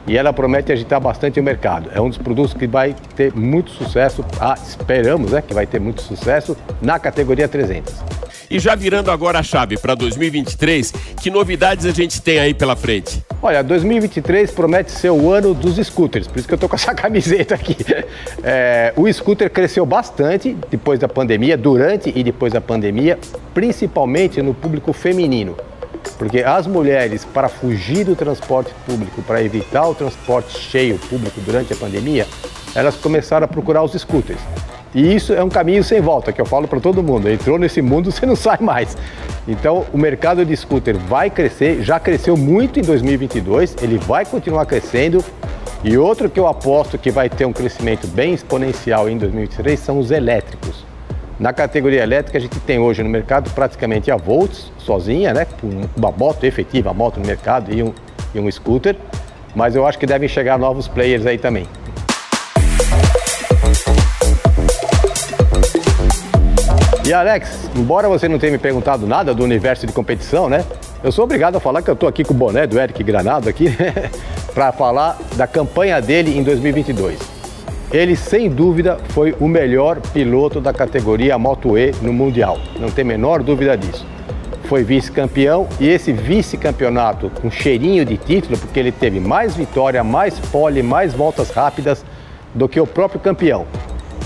e 0.07 0.17
ela 0.17 0.33
promete 0.33 0.73
agitar 0.73 1.01
bastante 1.01 1.41
o 1.41 1.43
mercado. 1.43 1.91
É 1.95 2.01
um 2.01 2.09
dos 2.09 2.19
produtos 2.19 2.55
que 2.55 2.67
vai 2.67 2.95
ter 3.17 3.35
muito 3.35 3.71
sucesso, 3.71 4.25
ah, 4.41 4.55
esperamos 4.55 5.33
né, 5.33 5.43
que 5.43 5.55
vai 5.55 5.67
ter 5.67 5.81
muito 5.81 6.03
sucesso 6.03 6.57
na 6.81 6.99
categoria 6.99 7.49
300. 7.49 8.13
E 8.55 8.61
já 8.61 8.77
virando 8.77 9.11
agora 9.11 9.40
a 9.40 9.43
chave 9.43 9.77
para 9.77 9.97
2023, 9.97 10.93
que 11.21 11.29
novidades 11.29 11.87
a 11.87 11.90
gente 11.90 12.23
tem 12.23 12.38
aí 12.38 12.55
pela 12.55 12.77
frente? 12.77 13.21
Olha, 13.43 13.64
2023 13.64 14.53
promete 14.53 14.93
ser 14.93 15.11
o 15.11 15.33
ano 15.33 15.53
dos 15.53 15.75
scooters, 15.85 16.29
por 16.29 16.38
isso 16.38 16.47
que 16.47 16.55
eu 16.55 16.59
tô 16.59 16.69
com 16.69 16.77
essa 16.77 16.95
camiseta 16.95 17.57
aqui. 17.57 17.77
É, 18.45 18.93
o 18.97 19.12
scooter 19.12 19.51
cresceu 19.51 19.85
bastante 19.85 20.57
depois 20.71 21.01
da 21.01 21.09
pandemia, 21.09 21.57
durante 21.57 22.12
e 22.14 22.23
depois 22.23 22.53
da 22.53 22.61
pandemia, 22.61 23.19
principalmente 23.53 24.40
no 24.40 24.55
público 24.55 24.93
feminino. 24.93 25.57
Porque 26.17 26.45
as 26.45 26.69
mulheres, 26.69 27.25
para 27.25 27.49
fugir 27.49 28.05
do 28.05 28.14
transporte 28.14 28.73
público, 28.87 29.21
para 29.23 29.43
evitar 29.43 29.88
o 29.88 29.97
transporte 29.97 30.61
cheio 30.61 30.97
público 30.97 31.40
durante 31.40 31.73
a 31.73 31.77
pandemia, 31.77 32.25
elas 32.73 32.95
começaram 32.95 33.47
a 33.47 33.49
procurar 33.49 33.83
os 33.83 33.95
scooters. 33.95 34.38
E 34.95 35.15
isso 35.15 35.33
é 35.33 35.43
um 35.43 35.49
caminho 35.49 35.83
sem 35.83 36.01
volta, 36.01 36.33
que 36.33 36.41
eu 36.41 36.47
falo 36.47 36.69
para 36.69 36.79
todo 36.79 37.03
mundo. 37.03 37.29
Entrou 37.29 37.59
nesse 37.59 37.83
mundo, 37.83 38.13
você 38.13 38.25
não 38.25 38.37
sai 38.37 38.59
mais. 38.61 38.97
Então, 39.49 39.85
o 39.93 39.99
mercado 39.99 40.45
de 40.45 40.57
scooter 40.57 40.97
vai 40.97 41.29
crescer, 41.29 41.83
já 41.83 41.99
cresceu 41.99 42.37
muito 42.37 42.79
em 42.79 42.83
2022, 42.83 43.77
ele 43.83 43.99
vai 43.99 44.25
continuar 44.25 44.67
crescendo. 44.67 45.25
E 45.83 45.99
outro 45.99 46.31
que 46.31 46.41
eu 46.41 46.47
aposto 46.47 46.97
que 46.97 47.11
vai 47.11 47.29
ter 47.29 47.45
um 47.45 47.53
crescimento 47.53 48.07
bem 48.07 48.33
exponencial 48.33 49.09
em 49.09 49.19
2023 49.19 49.79
são 49.79 49.99
os 49.99 50.11
elétricos. 50.11 50.87
Na 51.39 51.53
categoria 51.53 52.03
elétrica, 52.03 52.39
a 52.39 52.41
gente 52.41 52.59
tem 52.61 52.79
hoje 52.79 53.03
no 53.03 53.11
mercado 53.11 53.51
praticamente 53.51 54.11
a 54.11 54.17
Volts 54.17 54.73
sozinha, 54.79 55.35
né? 55.35 55.47
Uma 55.97 56.13
moto 56.13 56.45
efetiva, 56.45 56.91
uma 56.91 56.95
moto 56.95 57.19
no 57.19 57.27
mercado 57.27 57.75
e 57.75 57.83
um, 57.83 57.93
e 58.35 58.39
um 58.39 58.51
scooter. 58.51 58.97
Mas 59.55 59.75
eu 59.75 59.87
acho 59.87 59.99
que 59.99 60.07
devem 60.07 60.29
chegar 60.29 60.59
novos 60.59 60.87
players 60.87 61.27
aí 61.27 61.37
também. 61.37 61.67
E 67.07 67.12
Alex, 67.12 67.69
embora 67.77 68.09
você 68.09 68.27
não 68.27 68.38
tenha 68.38 68.53
me 68.53 68.57
perguntado 68.57 69.07
nada 69.07 69.35
do 69.35 69.45
universo 69.45 69.87
de 69.87 69.93
competição, 69.93 70.49
né? 70.49 70.64
Eu 71.03 71.12
sou 71.12 71.25
obrigado 71.25 71.55
a 71.57 71.61
falar 71.61 71.83
que 71.83 71.90
eu 71.90 71.93
estou 71.93 72.09
aqui 72.09 72.25
com 72.25 72.33
o 72.33 72.37
boné 72.37 72.67
do 72.67 72.81
Eric 72.81 73.05
Granado 73.05 73.47
aqui 73.47 73.67
para 74.55 74.73
falar 74.73 75.19
da 75.37 75.47
campanha 75.47 76.01
dele 76.01 76.35
em 76.35 76.43
2022. 76.43 77.19
Ele, 77.93 78.17
sem 78.17 78.49
dúvida, 78.49 78.97
foi 79.11 79.37
o 79.38 79.47
melhor 79.47 80.01
piloto 80.01 80.62
da 80.62 80.73
categoria 80.73 81.37
Moto 81.37 81.77
E 81.77 81.93
no 82.01 82.11
Mundial. 82.11 82.59
Não 82.81 82.88
tem 82.88 83.05
menor 83.05 83.43
dúvida 83.43 83.77
disso. 83.77 84.07
Foi 84.64 84.83
vice-campeão 84.83 85.69
e 85.79 85.87
esse 85.87 86.11
vice-campeonato 86.11 87.29
com 87.29 87.51
cheirinho 87.51 88.07
de 88.07 88.17
título, 88.17 88.57
porque 88.57 88.81
ele 88.81 88.90
teve 88.90 89.21
mais 89.21 89.55
vitória, 89.55 90.03
mais 90.03 90.38
pole, 90.38 90.83
mais 90.83 91.12
voltas 91.12 91.51
rápidas 91.51 92.03
do 92.55 92.67
que 92.67 92.81
o 92.81 92.87
próprio 92.87 93.21
campeão. 93.21 93.67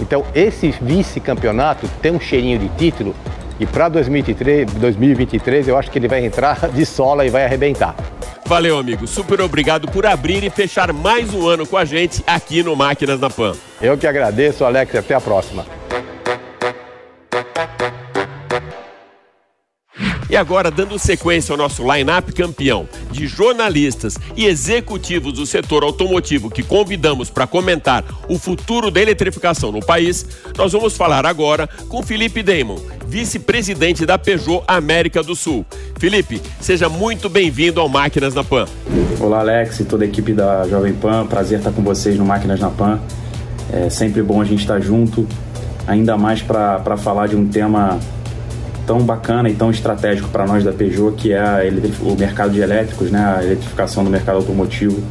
Então, 0.01 0.25
esse 0.35 0.71
vice-campeonato 0.81 1.89
tem 2.01 2.13
um 2.13 2.21
cheirinho 2.21 2.59
de 2.59 2.69
título 2.71 3.15
e 3.61 3.67
para 3.67 3.89
2023, 3.89 4.73
2023 4.75 5.69
eu 5.69 5.77
acho 5.77 5.91
que 5.91 5.99
ele 5.99 6.09
vai 6.09 6.25
entrar 6.25 6.69
de 6.71 6.87
sola 6.87 7.27
e 7.27 7.31
vai 7.31 7.45
arrebentar. 7.45 7.95
Valeu, 8.47 8.79
amigo. 8.79 9.07
Super 9.07 9.43
obrigado 9.43 9.89
por 9.89 10.07
abrir 10.07 10.43
e 10.43 10.49
fechar 10.49 10.91
mais 10.93 11.35
um 11.35 11.47
ano 11.47 11.67
com 11.67 11.77
a 11.77 11.85
gente 11.85 12.25
aqui 12.27 12.63
no 12.63 12.75
Máquinas 12.75 13.21
na 13.21 13.29
Pan. 13.29 13.53
Eu 13.81 13.99
que 13.99 14.07
agradeço, 14.07 14.65
Alex. 14.65 14.95
Até 14.95 15.15
a 15.15 15.21
próxima. 15.21 15.67
E 20.31 20.37
agora, 20.37 20.71
dando 20.71 20.99
sequência 20.99 21.53
ao 21.53 21.57
nosso 21.57 21.83
line-up 21.91 22.31
campeão 22.33 22.87
de 23.11 23.27
jornalistas 23.27 24.19
e 24.37 24.45
executivos 24.45 25.33
do 25.33 25.47
setor 25.47 25.83
automotivo 25.83 26.51
que 26.51 26.63
convidamos 26.63 27.31
para 27.31 27.47
comentar 27.47 28.05
o 28.29 28.39
futuro 28.39 28.91
da 28.91 29.01
eletrificação 29.01 29.73
no 29.73 29.81
país, 29.81 30.27
nós 30.57 30.73
vamos 30.73 30.97
falar 30.97 31.25
agora 31.25 31.67
com 31.89 32.03
Felipe 32.03 32.43
Damon, 32.43 32.79
vice-presidente 33.07 34.05
da 34.05 34.19
Peugeot 34.19 34.63
América 34.69 35.23
do 35.23 35.35
Sul. 35.35 35.65
Felipe, 35.99 36.43
seja 36.61 36.91
muito 36.91 37.31
bem-vindo 37.31 37.81
ao 37.81 37.89
Máquinas 37.89 38.35
na 38.35 38.45
Pan. 38.45 38.67
Olá, 39.19 39.41
Alex 39.41 39.81
e 39.81 39.85
toda 39.85 40.05
a 40.05 40.07
equipe 40.07 40.35
da 40.35 40.69
Jovem 40.69 40.93
Pan. 40.93 41.27
Prazer 41.27 41.59
estar 41.59 41.73
com 41.73 41.83
vocês 41.83 42.19
no 42.19 42.25
Máquinas 42.25 42.61
na 42.61 42.69
Pan. 42.69 43.01
É 43.73 43.89
sempre 43.89 44.23
bom 44.23 44.43
a 44.43 44.45
gente 44.45 44.61
estar 44.61 44.81
junto, 44.81 45.27
ainda 45.87 46.19
mais 46.19 46.43
para 46.43 46.97
falar 46.99 47.29
de 47.29 47.37
um 47.37 47.49
tema 47.49 47.99
tão 48.89 49.01
bacana 49.01 49.51
e 49.51 49.55
tão 49.55 49.71
estratégico 49.71 50.31
para 50.31 50.47
nós 50.47 50.65
da 50.65 50.73
Peugeot, 50.73 51.15
que 51.15 51.31
é 51.31 51.71
o 52.01 52.17
mercado 52.17 52.53
de 52.53 52.61
elétricos, 52.61 53.11
né, 53.11 53.23
a 53.39 53.45
eletrificação 53.45 54.03
do 54.03 54.09
mercado 54.09 54.37
automotivo, 54.37 55.03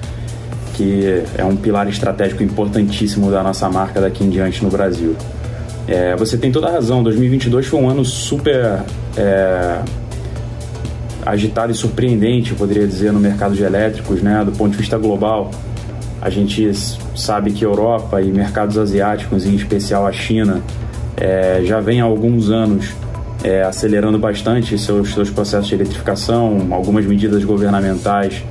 que 0.73 1.23
é 1.37 1.45
um 1.45 1.55
pilar 1.55 1.87
estratégico 1.87 2.41
importantíssimo 2.41 3.29
da 3.29 3.43
nossa 3.43 3.69
marca 3.69 4.01
daqui 4.01 4.23
em 4.23 4.31
diante 4.31 4.63
no 4.63 4.71
Brasil. 4.71 5.15
É, 5.87 6.15
você 6.15 6.37
tem 6.37 6.51
toda 6.51 6.67
a 6.67 6.71
razão, 6.71 7.03
2022 7.03 7.67
foi 7.67 7.79
um 7.79 7.87
ano 7.87 8.03
super 8.03 8.79
é, 9.15 9.79
agitado 11.23 11.71
e 11.71 11.75
surpreendente, 11.75 12.51
eu 12.51 12.57
poderia 12.57 12.87
dizer, 12.87 13.13
no 13.13 13.19
mercado 13.19 13.53
de 13.53 13.61
elétricos, 13.61 14.23
né, 14.23 14.43
do 14.43 14.51
ponto 14.53 14.71
de 14.71 14.77
vista 14.77 14.97
global. 14.97 15.51
A 16.19 16.31
gente 16.31 16.71
sabe 17.15 17.51
que 17.51 17.63
Europa 17.63 18.19
e 18.23 18.31
mercados 18.31 18.75
asiáticos, 18.75 19.45
em 19.45 19.53
especial 19.53 20.07
a 20.07 20.11
China, 20.11 20.63
é, 21.15 21.61
já 21.63 21.79
vem 21.79 22.01
há 22.01 22.05
alguns 22.05 22.49
anos 22.49 22.95
é, 23.43 23.63
acelerando 23.63 24.17
bastante 24.17 24.77
seus, 24.77 25.13
seus 25.13 25.29
processos 25.29 25.67
de 25.67 25.75
eletrificação, 25.75 26.67
algumas 26.71 27.05
medidas 27.05 27.43
governamentais 27.43 28.43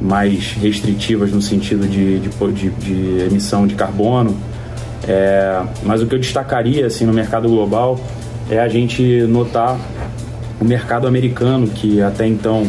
mais 0.00 0.52
restritivas 0.52 1.30
no 1.30 1.40
sentido 1.40 1.86
de, 1.86 2.18
de, 2.18 2.28
de, 2.28 2.70
de 2.70 3.24
emissão 3.24 3.66
de 3.66 3.74
carbono. 3.74 4.36
É, 5.06 5.60
mas 5.84 6.02
o 6.02 6.06
que 6.06 6.14
eu 6.14 6.18
destacaria 6.18 6.86
assim, 6.86 7.04
no 7.04 7.12
mercado 7.12 7.48
global 7.48 7.98
é 8.50 8.58
a 8.58 8.68
gente 8.68 9.22
notar 9.22 9.78
o 10.60 10.64
mercado 10.64 11.08
americano, 11.08 11.66
que 11.66 12.00
até 12.00 12.26
então 12.26 12.64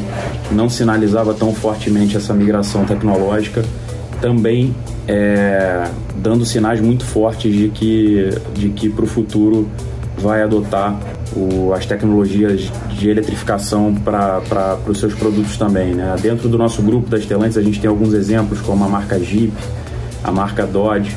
não 0.51 0.67
sinalizava 0.69 1.33
tão 1.33 1.53
fortemente 1.53 2.17
essa 2.17 2.33
migração 2.33 2.85
tecnológica, 2.85 3.63
também 4.19 4.75
é, 5.07 5.83
dando 6.15 6.45
sinais 6.45 6.81
muito 6.81 7.05
fortes 7.05 7.53
de 7.53 7.69
que, 7.69 8.29
de 8.55 8.69
que 8.69 8.89
para 8.89 9.03
o 9.03 9.07
futuro 9.07 9.69
vai 10.17 10.41
adotar 10.41 10.97
o, 11.35 11.73
as 11.73 11.85
tecnologias 11.85 12.71
de 12.89 13.09
eletrificação 13.09 13.93
para 13.93 14.77
os 14.87 14.99
seus 14.99 15.13
produtos 15.13 15.57
também. 15.57 15.93
Né? 15.93 16.15
Dentro 16.21 16.47
do 16.47 16.57
nosso 16.57 16.81
grupo 16.81 17.09
das 17.09 17.23
Stellantis, 17.23 17.57
a 17.57 17.61
gente 17.61 17.79
tem 17.79 17.89
alguns 17.89 18.13
exemplos, 18.13 18.61
como 18.61 18.83
a 18.83 18.87
marca 18.87 19.19
Jeep, 19.19 19.53
a 20.23 20.31
marca 20.31 20.65
Dodge, 20.65 21.15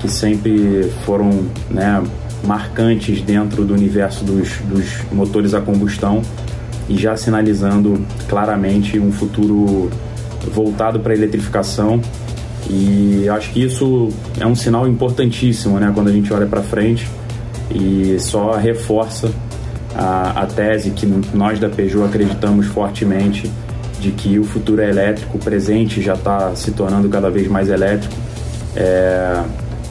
que 0.00 0.08
sempre 0.08 0.90
foram 1.04 1.30
né, 1.70 2.02
marcantes 2.44 3.20
dentro 3.20 3.64
do 3.64 3.74
universo 3.74 4.24
dos, 4.24 4.58
dos 4.60 5.02
motores 5.12 5.54
a 5.54 5.60
combustão 5.60 6.22
e 6.88 6.96
já 6.96 7.16
sinalizando 7.16 8.00
claramente 8.28 8.98
um 8.98 9.12
futuro 9.12 9.90
voltado 10.52 11.00
para 11.00 11.12
a 11.12 11.16
eletrificação. 11.16 12.00
E 12.70 13.28
acho 13.28 13.50
que 13.50 13.62
isso 13.62 14.08
é 14.38 14.46
um 14.46 14.54
sinal 14.54 14.86
importantíssimo 14.86 15.78
né, 15.78 15.90
quando 15.94 16.08
a 16.08 16.12
gente 16.12 16.32
olha 16.32 16.46
para 16.46 16.62
frente 16.62 17.08
e 17.70 18.18
só 18.18 18.52
reforça 18.52 19.30
a, 19.98 20.42
a 20.42 20.46
tese 20.46 20.90
que 20.90 21.04
nós 21.34 21.58
da 21.58 21.68
Peugeot 21.68 22.04
acreditamos 22.04 22.66
fortemente 22.66 23.50
de 23.98 24.12
que 24.12 24.38
o 24.38 24.44
futuro 24.44 24.80
é 24.80 24.88
elétrico, 24.88 25.36
o 25.36 25.40
presente 25.40 26.00
já 26.00 26.14
está 26.14 26.54
se 26.54 26.70
tornando 26.70 27.08
cada 27.08 27.28
vez 27.28 27.48
mais 27.48 27.68
elétrico. 27.68 28.14
É, 28.76 29.42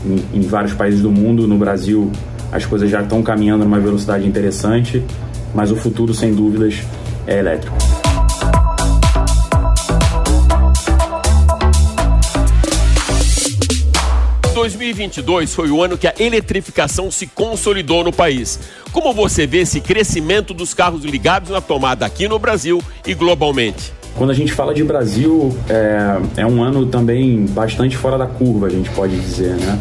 em, 0.06 0.40
em, 0.40 0.42
vários 0.42 0.74
países 0.74 1.02
do 1.02 1.12
mundo, 1.12 1.46
no 1.46 1.58
Brasil, 1.58 2.10
as 2.54 2.66
coisas 2.66 2.90
já 2.90 3.02
estão 3.02 3.22
caminhando 3.22 3.66
numa 3.66 3.80
velocidade 3.80 4.26
interessante, 4.26 5.04
mas 5.54 5.72
o 5.72 5.76
futuro, 5.76 6.14
sem 6.14 6.34
dúvidas, 6.34 6.82
é 7.26 7.40
elétrico. 7.40 7.97
2022 14.68 15.56
foi 15.56 15.70
o 15.72 15.82
ano 15.82 15.98
que 15.98 16.08
a 16.08 16.14
eletrificação 16.20 17.10
se 17.10 17.26
consolidou 17.26 18.04
no 18.04 18.12
país. 18.12 18.60
Como 18.92 19.14
você 19.14 19.48
vê 19.48 19.60
esse 19.60 19.80
crescimento 19.80 20.54
dos 20.54 20.74
carros 20.74 21.06
ligados 21.06 21.52
na 21.52 21.62
tomada 21.62 22.06
aqui 22.06 22.28
no 22.28 22.38
Brasil 22.38 22.82
e 23.06 23.14
globalmente? 23.14 23.94
Quando 24.18 24.32
a 24.32 24.34
gente 24.34 24.52
fala 24.52 24.74
de 24.74 24.84
Brasil, 24.84 25.56
é, 25.70 26.42
é 26.42 26.46
um 26.46 26.62
ano 26.62 26.86
também 26.88 27.46
bastante 27.46 27.96
fora 27.96 28.18
da 28.18 28.26
curva, 28.26 28.68
a 28.68 28.70
gente 28.70 28.90
pode 28.90 29.18
dizer, 29.18 29.56
né? 29.56 29.80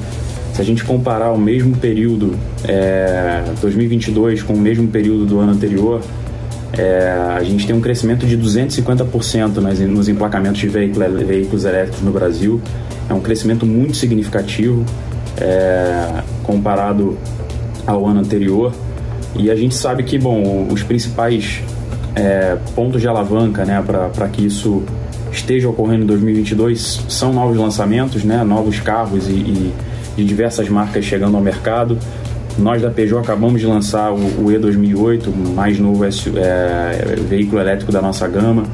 Se 0.54 0.62
a 0.62 0.64
gente 0.64 0.84
comparar 0.84 1.32
o 1.32 1.38
mesmo 1.38 1.76
período, 1.76 2.38
é, 2.64 3.42
2022, 3.60 4.42
com 4.42 4.54
o 4.54 4.58
mesmo 4.58 4.86
período 4.88 5.26
do 5.26 5.40
ano 5.40 5.52
anterior, 5.52 6.00
é, 6.72 7.34
a 7.36 7.42
gente 7.42 7.66
tem 7.66 7.74
um 7.74 7.80
crescimento 7.80 8.24
de 8.24 8.38
250% 8.38 9.56
nas, 9.56 9.80
nos 9.80 10.08
emplacamentos 10.08 10.60
de 10.60 10.68
veículos 10.68 11.64
elétricos 11.64 12.02
no 12.02 12.12
Brasil 12.12 12.60
é 13.08 13.14
um 13.14 13.20
crescimento 13.20 13.64
muito 13.64 13.96
significativo 13.96 14.84
é, 15.38 16.22
comparado 16.42 17.16
ao 17.86 18.06
ano 18.06 18.20
anterior. 18.20 18.72
E 19.34 19.50
a 19.50 19.56
gente 19.56 19.74
sabe 19.74 20.02
que, 20.02 20.18
bom, 20.18 20.66
os 20.70 20.82
principais 20.82 21.62
é, 22.14 22.56
pontos 22.74 23.00
de 23.00 23.08
alavanca 23.08 23.64
né, 23.64 23.82
para 23.82 24.28
que 24.28 24.46
isso 24.46 24.82
esteja 25.30 25.68
ocorrendo 25.68 26.04
em 26.04 26.06
2022 26.06 27.04
são 27.08 27.32
novos 27.32 27.58
lançamentos, 27.58 28.24
né, 28.24 28.42
novos 28.42 28.80
carros 28.80 29.28
e, 29.28 29.32
e 29.32 29.74
de 30.16 30.24
diversas 30.24 30.68
marcas 30.68 31.04
chegando 31.04 31.36
ao 31.36 31.42
mercado. 31.42 31.98
Nós 32.58 32.80
da 32.80 32.90
Peugeot 32.90 33.20
acabamos 33.20 33.60
de 33.60 33.66
lançar 33.66 34.10
o, 34.10 34.16
o 34.16 34.46
E2008, 34.46 35.26
o 35.26 35.54
mais 35.54 35.78
novo 35.78 36.04
é, 36.04 37.16
veículo 37.28 37.60
elétrico 37.60 37.92
da 37.92 38.00
nossa 38.00 38.26
gama. 38.26 38.64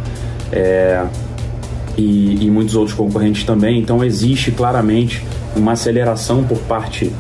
É, 0.53 1.05
e, 1.97 2.45
e 2.45 2.51
muitos 2.51 2.75
outros 2.75 2.97
concorrentes 2.97 3.45
também. 3.45 3.79
Então 3.79 4.05
existe 4.05 4.51
claramente 4.51 5.25
uma 5.57 5.73
aceleração 5.73 6.45
por 6.45 6.59
parte 6.61 7.11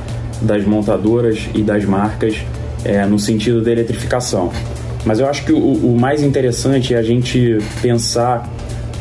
das 0.40 0.64
montadoras 0.64 1.48
e 1.54 1.62
das 1.62 1.84
marcas 1.84 2.36
é, 2.84 3.04
no 3.06 3.18
sentido 3.18 3.62
da 3.62 3.70
eletrificação. 3.70 4.50
Mas 5.04 5.18
eu 5.18 5.28
acho 5.28 5.44
que 5.44 5.52
o, 5.52 5.58
o, 5.58 5.98
mais 5.98 6.22
interessante 6.22 6.94
é 6.94 6.98
a 6.98 7.02
gente 7.02 7.58
pensar 7.80 8.48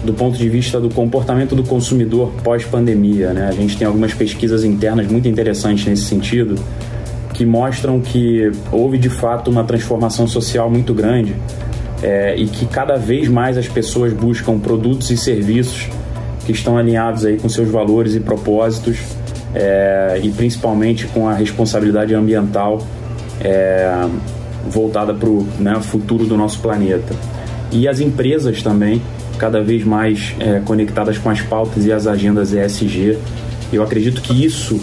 do 0.03 0.13
ponto 0.13 0.37
de 0.37 0.49
vista 0.49 0.79
do 0.79 0.89
comportamento 0.89 1.55
do 1.55 1.63
consumidor 1.63 2.31
pós-pandemia. 2.43 3.33
Né? 3.33 3.47
A 3.47 3.51
gente 3.51 3.77
tem 3.77 3.85
algumas 3.85 4.13
pesquisas 4.13 4.63
internas 4.63 5.07
muito 5.07 5.27
interessantes 5.27 5.85
nesse 5.85 6.05
sentido 6.05 6.55
que 7.33 7.45
mostram 7.45 7.99
que 7.99 8.51
houve 8.71 8.97
de 8.97 9.09
fato 9.09 9.49
uma 9.49 9.63
transformação 9.63 10.27
social 10.27 10.69
muito 10.69 10.93
grande 10.93 11.35
é, 12.01 12.35
e 12.35 12.47
que 12.47 12.65
cada 12.65 12.95
vez 12.95 13.27
mais 13.27 13.57
as 13.57 13.67
pessoas 13.67 14.13
buscam 14.13 14.59
produtos 14.59 15.09
e 15.11 15.17
serviços 15.17 15.89
que 16.45 16.51
estão 16.51 16.77
alinhados 16.77 17.25
aí 17.25 17.37
com 17.37 17.47
seus 17.47 17.69
valores 17.69 18.15
e 18.15 18.19
propósitos 18.19 18.97
é, 19.53 20.19
e 20.23 20.29
principalmente 20.31 21.07
com 21.07 21.27
a 21.27 21.33
responsabilidade 21.33 22.13
ambiental 22.15 22.81
é, 23.39 24.07
voltada 24.67 25.13
para 25.13 25.29
o 25.29 25.47
né, 25.59 25.79
futuro 25.81 26.25
do 26.25 26.37
nosso 26.37 26.59
planeta. 26.59 27.15
E 27.71 27.87
as 27.87 27.99
empresas 27.99 28.61
também, 28.61 29.01
cada 29.37 29.61
vez 29.61 29.83
mais 29.83 30.35
é, 30.39 30.59
conectadas 30.59 31.17
com 31.17 31.29
as 31.29 31.41
pautas 31.41 31.85
e 31.85 31.91
as 31.91 32.07
agendas 32.07 32.53
ESG. 32.53 33.17
Eu 33.71 33.81
acredito 33.81 34.21
que 34.21 34.45
isso, 34.45 34.79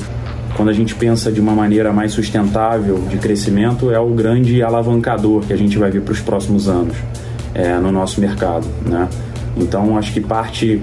quando 0.59 0.71
a 0.71 0.73
gente 0.73 0.93
pensa 0.97 1.31
de 1.31 1.41
uma 1.41 1.53
maneira 1.53 1.93
mais 1.93 2.11
sustentável 2.11 2.99
de 3.09 3.17
crescimento, 3.17 3.93
é 3.93 4.01
o 4.01 4.09
grande 4.09 4.61
alavancador 4.61 5.43
que 5.43 5.53
a 5.53 5.57
gente 5.57 5.79
vai 5.79 5.89
ver 5.89 6.03
para 6.03 6.11
os 6.11 6.21
próximos 6.21 6.69
anos 6.69 6.97
é, 7.55 7.79
no 7.79 7.93
nosso 7.93 8.21
mercado. 8.21 8.67
Né? 8.85 9.09
Então, 9.57 9.97
acho 9.97 10.13
que 10.13 10.21
parte 10.21 10.83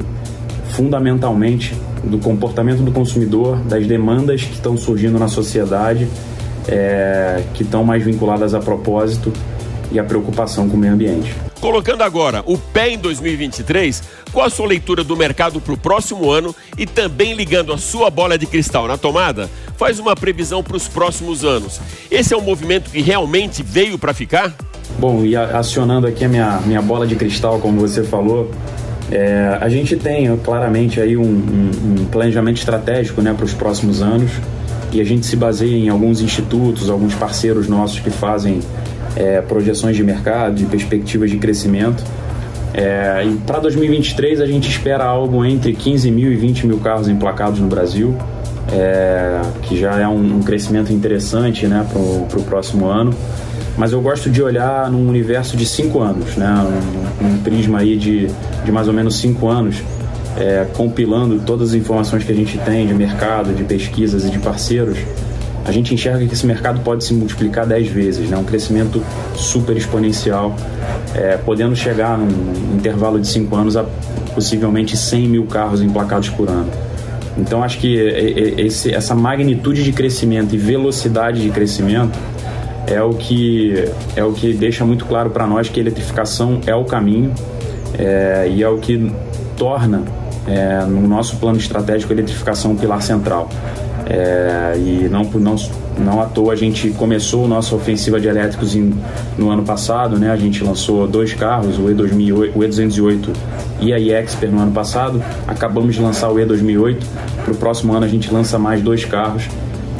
fundamentalmente 0.69 1.75
do 2.05 2.17
comportamento 2.19 2.83
do 2.83 2.91
consumidor, 2.93 3.57
das 3.65 3.85
demandas 3.85 4.45
que 4.45 4.53
estão 4.53 4.77
surgindo 4.77 5.19
na 5.19 5.27
sociedade, 5.27 6.07
é, 6.69 7.43
que 7.53 7.63
estão 7.63 7.83
mais 7.83 8.01
vinculadas 8.01 8.53
a 8.53 8.59
propósito 8.59 9.33
e 9.91 9.99
a 9.99 10.05
preocupação 10.05 10.69
com 10.69 10.77
o 10.77 10.79
meio 10.79 10.93
ambiente. 10.93 11.35
Colocando 11.65 12.03
agora 12.03 12.43
o 12.45 12.59
pé 12.59 12.91
em 12.91 12.97
2023, 12.99 14.03
qual 14.31 14.45
a 14.45 14.51
sua 14.51 14.67
leitura 14.67 15.03
do 15.03 15.17
mercado 15.17 15.59
para 15.59 15.73
o 15.73 15.77
próximo 15.77 16.29
ano 16.29 16.53
e 16.77 16.85
também 16.85 17.33
ligando 17.33 17.73
a 17.73 17.77
sua 17.79 18.11
bola 18.11 18.37
de 18.37 18.45
cristal 18.45 18.87
na 18.87 18.97
tomada, 18.99 19.49
faz 19.75 19.97
uma 19.97 20.15
previsão 20.15 20.61
para 20.61 20.77
os 20.77 20.87
próximos 20.87 21.43
anos. 21.43 21.81
Esse 22.11 22.35
é 22.35 22.37
um 22.37 22.41
movimento 22.41 22.91
que 22.91 23.01
realmente 23.01 23.63
veio 23.63 23.97
para 23.97 24.13
ficar? 24.13 24.53
Bom, 24.99 25.25
e 25.25 25.35
acionando 25.35 26.05
aqui 26.05 26.23
a 26.23 26.29
minha, 26.29 26.61
minha 26.63 26.83
bola 26.83 27.07
de 27.07 27.15
cristal, 27.15 27.59
como 27.59 27.79
você 27.79 28.03
falou, 28.03 28.51
é, 29.11 29.57
a 29.59 29.67
gente 29.67 29.95
tem 29.95 30.37
claramente 30.37 31.01
aí 31.01 31.17
um, 31.17 31.23
um, 31.23 32.01
um 32.01 32.05
planejamento 32.05 32.57
estratégico 32.57 33.23
né, 33.23 33.33
para 33.33 33.43
os 33.43 33.55
próximos 33.55 34.03
anos 34.03 34.29
e 34.91 35.01
a 35.01 35.03
gente 35.03 35.25
se 35.25 35.35
baseia 35.35 35.75
em 35.75 35.89
alguns 35.89 36.21
institutos, 36.21 36.91
alguns 36.91 37.15
parceiros 37.15 37.67
nossos 37.67 37.99
que 37.99 38.11
fazem 38.11 38.59
é, 39.15 39.41
projeções 39.41 39.95
de 39.95 40.03
mercado, 40.03 40.55
de 40.55 40.65
perspectivas 40.65 41.29
de 41.29 41.37
crescimento. 41.37 42.03
É, 42.73 43.23
e 43.25 43.37
para 43.37 43.59
2023 43.59 44.41
a 44.41 44.45
gente 44.45 44.69
espera 44.69 45.05
algo 45.05 45.45
entre 45.45 45.73
15 45.73 46.11
mil 46.11 46.31
e 46.31 46.35
20 46.35 46.67
mil 46.67 46.77
carros 46.79 47.07
emplacados 47.07 47.59
no 47.59 47.67
Brasil, 47.67 48.15
é, 48.71 49.41
que 49.61 49.79
já 49.79 49.97
é 49.97 50.07
um, 50.07 50.37
um 50.37 50.41
crescimento 50.41 50.91
interessante 50.91 51.65
né, 51.67 51.85
para 51.89 51.99
o 51.99 52.43
próximo 52.43 52.87
ano. 52.87 53.13
Mas 53.77 53.91
eu 53.91 54.01
gosto 54.01 54.29
de 54.29 54.41
olhar 54.41 54.89
num 54.89 55.07
universo 55.07 55.57
de 55.57 55.65
5 55.65 55.99
anos, 55.99 56.35
né, 56.35 56.53
um, 57.21 57.25
um, 57.25 57.37
prisma 57.39 57.79
aí 57.79 57.97
de, 57.97 58.27
de 58.63 58.71
mais 58.71 58.87
ou 58.87 58.93
menos 58.93 59.17
5 59.19 59.47
anos, 59.47 59.81
é, 60.37 60.65
compilando 60.73 61.39
todas 61.39 61.69
as 61.69 61.75
informações 61.75 62.23
que 62.23 62.31
a 62.31 62.35
gente 62.35 62.57
tem 62.59 62.87
de 62.87 62.93
mercado, 62.93 63.53
de 63.53 63.63
pesquisas 63.63 64.25
e 64.25 64.29
de 64.29 64.39
parceiros 64.39 64.97
a 65.65 65.71
gente 65.71 65.93
enxerga 65.93 66.25
que 66.25 66.33
esse 66.33 66.45
mercado 66.45 66.79
pode 66.81 67.03
se 67.03 67.13
multiplicar 67.13 67.65
10 67.65 67.87
vezes, 67.87 68.29
né? 68.29 68.37
um 68.37 68.43
crescimento 68.43 69.03
super 69.35 69.75
exponencial, 69.75 70.55
é, 71.15 71.37
podendo 71.37 71.75
chegar 71.75 72.17
num 72.17 72.75
intervalo 72.75 73.19
de 73.19 73.27
5 73.27 73.55
anos 73.55 73.75
a 73.75 73.83
possivelmente 74.35 74.95
100 74.95 75.27
mil 75.27 75.45
carros 75.45 75.81
emplacados 75.81 76.29
por 76.29 76.49
ano. 76.49 76.69
Então 77.37 77.63
acho 77.63 77.79
que 77.79 77.95
esse, 78.57 78.93
essa 78.93 79.15
magnitude 79.15 79.83
de 79.83 79.91
crescimento 79.91 80.53
e 80.53 80.57
velocidade 80.57 81.41
de 81.41 81.49
crescimento 81.49 82.17
é 82.87 83.01
o 83.01 83.13
que, 83.13 83.85
é 84.15 84.23
o 84.23 84.31
que 84.31 84.53
deixa 84.53 84.85
muito 84.85 85.05
claro 85.05 85.31
para 85.31 85.47
nós 85.47 85.67
que 85.67 85.79
a 85.79 85.83
eletrificação 85.83 86.61
é 86.65 86.75
o 86.75 86.85
caminho 86.85 87.33
é, 87.97 88.47
e 88.49 88.61
é 88.61 88.69
o 88.69 88.77
que 88.77 89.11
torna 89.57 90.03
é, 90.47 90.85
no 90.85 91.07
nosso 91.07 91.37
plano 91.37 91.57
estratégico 91.57 92.13
a 92.13 92.15
eletrificação 92.15 92.71
um 92.71 92.75
pilar 92.75 93.01
central. 93.01 93.49
É, 94.07 94.75
e 94.77 95.09
não, 95.09 95.23
não, 95.23 95.55
não 95.97 96.21
à 96.21 96.25
toa 96.25 96.53
a 96.53 96.55
gente 96.55 96.91
começou 96.91 97.47
nossa 97.47 97.75
ofensiva 97.75 98.19
de 98.19 98.27
elétricos 98.27 98.75
em, 98.75 98.93
no 99.37 99.49
ano 99.49 99.63
passado, 99.63 100.17
né? 100.17 100.29
A 100.29 100.37
gente 100.37 100.63
lançou 100.63 101.07
dois 101.07 101.33
carros, 101.33 101.79
o 101.79 101.83
E2008, 101.83 102.51
o 102.55 102.59
E208 102.59 103.29
e 103.81 103.93
a 103.93 103.99
e-Expert 103.99 104.51
no 104.51 104.61
ano 104.61 104.71
passado. 104.71 105.23
Acabamos 105.47 105.95
de 105.95 106.01
lançar 106.01 106.29
o 106.29 106.35
E2008. 106.35 107.03
Para 107.43 107.53
o 107.53 107.57
próximo 107.57 107.93
ano 107.93 108.05
a 108.05 108.09
gente 108.09 108.31
lança 108.31 108.59
mais 108.59 108.81
dois 108.81 109.03
carros 109.05 109.47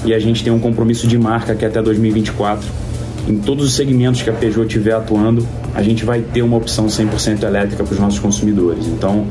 e 0.06 0.14
a 0.14 0.20
gente 0.20 0.44
tem 0.44 0.54
um 0.54 0.60
compromisso 0.60 1.08
de 1.08 1.18
marca 1.18 1.56
que 1.56 1.66
é 1.66 1.68
até 1.68 1.82
2024 1.82 2.85
em 3.28 3.38
todos 3.38 3.66
os 3.66 3.74
segmentos 3.74 4.22
que 4.22 4.30
a 4.30 4.34
Peugeot 4.34 4.68
estiver 4.68 4.94
atuando, 4.94 5.46
a 5.74 5.82
gente 5.82 6.06
vai 6.06 6.22
ter 6.22 6.42
uma 6.42 6.58
opção 6.58 6.86
100% 6.86 7.44
elétrica 7.44 7.84
para 7.84 7.94
os 7.94 8.00
nossos 8.00 8.20
consumidores. 8.20 8.86
Então, 8.88 9.26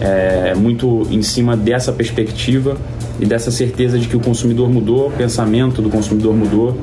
é 0.00 0.54
muito 0.54 1.06
em 1.10 1.22
cima 1.22 1.56
dessa 1.56 1.92
perspectiva 1.92 2.76
e 3.18 3.26
dessa 3.26 3.50
certeza 3.50 3.98
de 3.98 4.06
que 4.06 4.16
o 4.16 4.20
consumidor 4.20 4.68
mudou, 4.70 5.08
o 5.08 5.10
pensamento 5.10 5.82
do 5.82 5.90
consumidor 5.90 6.34
mudou, 6.34 6.76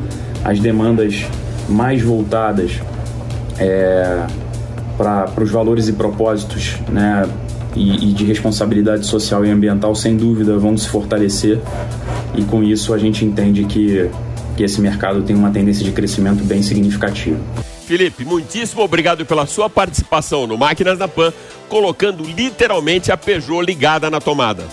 as 0.44 0.60
demandas 0.60 1.26
mais 1.70 2.02
voltadas 2.02 2.82
é, 3.58 4.26
para 4.98 5.44
os 5.44 5.50
valores 5.50 5.88
e 5.88 5.94
propósitos 5.94 6.78
né, 6.92 7.28
e, 7.76 8.10
e 8.10 8.14
de 8.14 8.26
responsabilidade 8.26 9.06
social 9.06 9.46
e 9.46 9.52
ambiental, 9.52 9.94
sem 9.96 10.16
dúvida, 10.16 10.58
vão 10.58 10.78
se 10.78 10.88
fortalecer. 10.88 11.60
E 12.36 12.44
com 12.44 12.64
isso 12.64 12.94
a 12.94 12.98
gente 12.98 13.24
entende 13.24 13.64
que, 13.66 14.10
que 14.56 14.64
esse 14.64 14.80
mercado 14.80 15.22
tem 15.24 15.36
uma 15.36 15.52
tendência 15.52 15.84
de 15.84 15.92
crescimento 15.92 16.44
bem 16.44 16.62
significativa. 16.62 17.40
Felipe, 17.86 18.26
muitíssimo 18.26 18.82
obrigado 18.82 19.26
pela 19.26 19.46
sua 19.46 19.70
participação 19.70 20.48
no 20.48 20.58
Máquinas 20.58 20.98
da 20.98 21.08
Pan, 21.08 21.32
colocando 21.70 22.24
literalmente 22.24 23.12
a 23.12 23.18
Peugeot 23.18 23.64
ligada 23.64 24.10
na 24.10 24.20
tomada. 24.20 24.64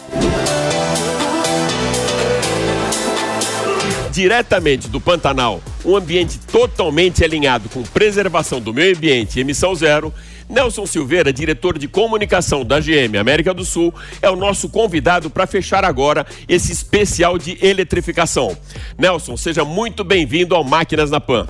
diretamente 4.12 4.88
do 4.88 5.01
Pantanal, 5.01 5.62
um 5.85 5.97
ambiente 5.97 6.38
totalmente 6.38 7.25
alinhado 7.25 7.68
com 7.71 7.83
preservação 7.83 8.61
do 8.61 8.73
meio 8.73 8.95
ambiente 8.95 9.37
e 9.37 9.40
emissão 9.40 9.75
zero, 9.75 10.12
Nelson 10.53 10.85
Silveira, 10.85 11.33
diretor 11.33 11.79
de 11.79 11.88
comunicação 11.88 12.62
da 12.62 12.79
GM 12.79 13.17
América 13.19 13.55
do 13.55 13.65
Sul, 13.65 13.93
é 14.21 14.29
o 14.29 14.37
nosso 14.37 14.69
convidado 14.69 15.31
para 15.31 15.47
fechar 15.47 15.83
agora 15.83 16.27
esse 16.47 16.71
especial 16.71 17.38
de 17.38 17.57
eletrificação. 17.65 18.55
Nelson, 18.99 19.35
seja 19.35 19.65
muito 19.65 20.05
bem-vindo 20.05 20.55
ao 20.55 20.62
Máquinas 20.62 21.11
na 21.11 21.19
Pan. 21.19 21.47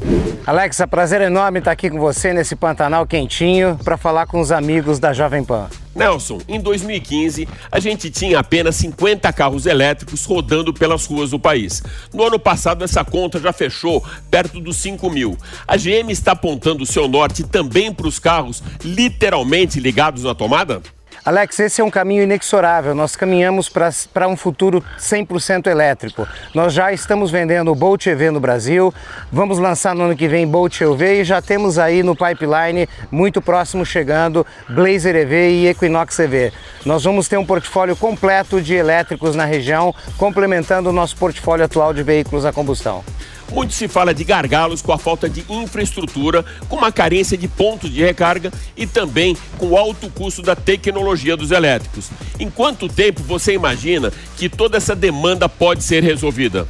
Alexa, 0.46 0.86
prazer 0.86 1.20
enorme 1.20 1.58
estar 1.58 1.72
aqui 1.72 1.90
com 1.90 1.98
você 1.98 2.32
nesse 2.32 2.54
Pantanal 2.54 3.04
quentinho 3.04 3.76
para 3.82 3.96
falar 3.96 4.26
com 4.26 4.40
os 4.40 4.52
amigos 4.52 5.00
da 5.00 5.12
Jovem 5.12 5.42
Pan. 5.42 5.66
Nelson, 5.94 6.40
em 6.48 6.60
2015, 6.60 7.48
a 7.70 7.78
gente 7.78 8.10
tinha 8.10 8.38
apenas 8.38 8.76
50 8.76 9.32
carros 9.32 9.66
elétricos 9.66 10.24
rodando 10.24 10.72
pelas 10.72 11.06
ruas 11.06 11.30
do 11.30 11.38
país. 11.38 11.82
No 12.12 12.24
ano 12.24 12.38
passado, 12.38 12.84
essa 12.84 13.04
conta 13.04 13.38
já 13.38 13.52
fechou 13.52 14.04
perto 14.30 14.60
dos 14.60 14.76
5 14.78 15.10
mil. 15.10 15.36
A 15.66 15.76
GM 15.76 16.10
está 16.10 16.32
apontando 16.32 16.82
o 16.82 16.86
seu 16.86 17.06
norte 17.06 17.42
também 17.42 17.92
para 17.92 18.06
os 18.08 18.18
carros 18.18 18.62
literalmente 18.84 19.80
ligados 19.80 20.24
na 20.24 20.34
tomada? 20.34 20.82
Alex, 21.24 21.60
esse 21.60 21.80
é 21.80 21.84
um 21.84 21.90
caminho 21.90 22.24
inexorável. 22.24 22.96
Nós 22.96 23.14
caminhamos 23.14 23.68
para 23.68 24.26
um 24.26 24.36
futuro 24.36 24.84
100% 24.98 25.68
elétrico. 25.68 26.26
Nós 26.52 26.72
já 26.72 26.92
estamos 26.92 27.30
vendendo 27.30 27.70
o 27.70 27.76
Bolt 27.76 28.04
EV 28.08 28.32
no 28.32 28.40
Brasil, 28.40 28.92
vamos 29.30 29.60
lançar 29.60 29.94
no 29.94 30.02
ano 30.02 30.16
que 30.16 30.26
vem 30.26 30.48
Bolt 30.48 30.80
EV 30.80 31.20
e 31.20 31.24
já 31.24 31.40
temos 31.40 31.78
aí 31.78 32.02
no 32.02 32.16
pipeline, 32.16 32.88
muito 33.08 33.40
próximo 33.40 33.86
chegando, 33.86 34.44
Blazer 34.68 35.14
EV 35.14 35.50
e 35.50 35.68
Equinox 35.68 36.18
EV. 36.18 36.52
Nós 36.84 37.04
vamos 37.04 37.28
ter 37.28 37.36
um 37.36 37.46
portfólio 37.46 37.94
completo 37.94 38.60
de 38.60 38.74
elétricos 38.74 39.36
na 39.36 39.44
região, 39.44 39.94
complementando 40.18 40.90
o 40.90 40.92
nosso 40.92 41.16
portfólio 41.16 41.64
atual 41.64 41.94
de 41.94 42.02
veículos 42.02 42.44
a 42.44 42.52
combustão. 42.52 43.04
Muito 43.52 43.74
se 43.74 43.86
fala 43.86 44.14
de 44.14 44.24
gargalos 44.24 44.80
com 44.80 44.92
a 44.92 44.98
falta 44.98 45.28
de 45.28 45.44
infraestrutura, 45.48 46.42
com 46.70 46.76
uma 46.76 46.90
carência 46.90 47.36
de 47.36 47.46
pontos 47.46 47.92
de 47.92 48.02
recarga 48.02 48.50
e 48.74 48.86
também 48.86 49.36
com 49.58 49.66
o 49.66 49.76
alto 49.76 50.08
custo 50.08 50.40
da 50.40 50.56
tecnologia 50.56 51.36
dos 51.36 51.50
elétricos. 51.50 52.08
Em 52.40 52.48
quanto 52.48 52.88
tempo 52.88 53.22
você 53.22 53.52
imagina 53.52 54.10
que 54.38 54.48
toda 54.48 54.78
essa 54.78 54.96
demanda 54.96 55.50
pode 55.50 55.84
ser 55.84 56.02
resolvida? 56.02 56.66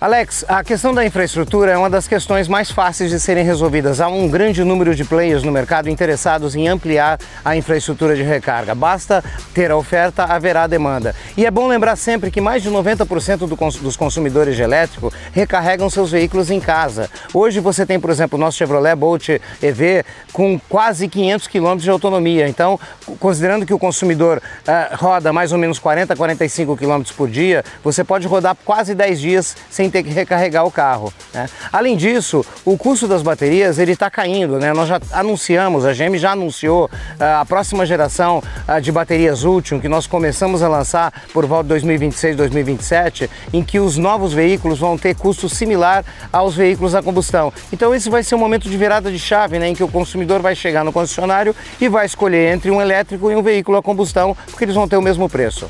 Alex, 0.00 0.46
a 0.48 0.64
questão 0.64 0.94
da 0.94 1.04
infraestrutura 1.04 1.72
é 1.72 1.76
uma 1.76 1.90
das 1.90 2.08
questões 2.08 2.48
mais 2.48 2.70
fáceis 2.70 3.10
de 3.10 3.20
serem 3.20 3.44
resolvidas. 3.44 4.00
Há 4.00 4.08
um 4.08 4.30
grande 4.30 4.64
número 4.64 4.94
de 4.94 5.04
players 5.04 5.42
no 5.42 5.52
mercado 5.52 5.90
interessados 5.90 6.56
em 6.56 6.66
ampliar 6.68 7.18
a 7.44 7.54
infraestrutura 7.54 8.16
de 8.16 8.22
recarga. 8.22 8.74
Basta 8.74 9.22
ter 9.52 9.70
a 9.70 9.76
oferta, 9.76 10.24
haverá 10.24 10.66
demanda. 10.66 11.14
E 11.36 11.44
é 11.44 11.50
bom 11.50 11.68
lembrar 11.68 11.96
sempre 11.96 12.30
que 12.30 12.40
mais 12.40 12.62
de 12.62 12.70
90% 12.70 13.46
do 13.46 13.54
cons 13.58 13.76
dos 13.76 13.94
consumidores 13.94 14.56
de 14.56 14.62
elétrico 14.62 15.12
recarregam 15.32 15.90
seus 15.90 16.12
veículos 16.12 16.50
em 16.50 16.60
casa. 16.60 17.10
Hoje 17.34 17.60
você 17.60 17.84
tem, 17.84 18.00
por 18.00 18.08
exemplo, 18.08 18.38
o 18.38 18.40
nosso 18.40 18.56
Chevrolet 18.56 18.96
Bolt 18.96 19.28
EV 19.62 20.02
com 20.32 20.58
quase 20.66 21.08
500 21.08 21.46
km 21.46 21.76
de 21.76 21.90
autonomia. 21.90 22.48
Então, 22.48 22.80
considerando 23.18 23.66
que 23.66 23.74
o 23.74 23.78
consumidor 23.78 24.38
uh, 24.38 24.96
roda 24.96 25.30
mais 25.30 25.52
ou 25.52 25.58
menos 25.58 25.78
40, 25.78 26.16
45 26.16 26.74
km 26.74 27.02
por 27.14 27.28
dia, 27.28 27.62
você 27.84 28.02
pode 28.02 28.26
rodar 28.26 28.56
quase 28.64 28.94
10 28.94 29.20
dias 29.20 29.56
sem 29.68 29.89
ter 29.90 30.02
que 30.02 30.10
recarregar 30.10 30.64
o 30.64 30.70
carro. 30.70 31.12
Né? 31.32 31.48
Além 31.72 31.96
disso, 31.96 32.44
o 32.64 32.76
custo 32.76 33.06
das 33.06 33.22
baterias 33.22 33.78
ele 33.78 33.92
está 33.92 34.10
caindo. 34.10 34.58
Né? 34.58 34.72
Nós 34.72 34.88
já 34.88 35.00
anunciamos, 35.12 35.84
a 35.84 35.92
GM 35.92 36.16
já 36.16 36.32
anunciou 36.32 36.86
uh, 36.86 37.40
a 37.40 37.44
próxima 37.44 37.84
geração 37.84 38.42
uh, 38.68 38.80
de 38.80 38.92
baterias 38.92 39.44
Ultium 39.44 39.80
que 39.80 39.88
nós 39.88 40.06
começamos 40.06 40.62
a 40.62 40.68
lançar 40.68 41.12
por 41.32 41.46
volta 41.46 41.64
de 41.64 41.68
2026, 41.70 42.36
2027, 42.36 43.30
em 43.52 43.62
que 43.62 43.78
os 43.78 43.96
novos 43.96 44.32
veículos 44.32 44.78
vão 44.78 44.96
ter 44.96 45.14
custo 45.14 45.48
similar 45.48 46.04
aos 46.32 46.54
veículos 46.54 46.94
a 46.94 47.02
combustão. 47.02 47.52
Então 47.72 47.94
esse 47.94 48.08
vai 48.08 48.22
ser 48.22 48.34
um 48.34 48.38
momento 48.38 48.68
de 48.68 48.76
virada 48.76 49.10
de 49.10 49.18
chave, 49.18 49.58
né, 49.58 49.68
em 49.68 49.74
que 49.74 49.82
o 49.82 49.88
consumidor 49.88 50.40
vai 50.40 50.54
chegar 50.54 50.84
no 50.84 50.92
concessionário 50.92 51.54
e 51.80 51.88
vai 51.88 52.06
escolher 52.06 52.52
entre 52.54 52.70
um 52.70 52.80
elétrico 52.80 53.30
e 53.30 53.36
um 53.36 53.42
veículo 53.42 53.78
a 53.78 53.82
combustão, 53.82 54.36
porque 54.46 54.64
eles 54.64 54.74
vão 54.74 54.88
ter 54.88 54.96
o 54.96 55.02
mesmo 55.02 55.28
preço. 55.28 55.68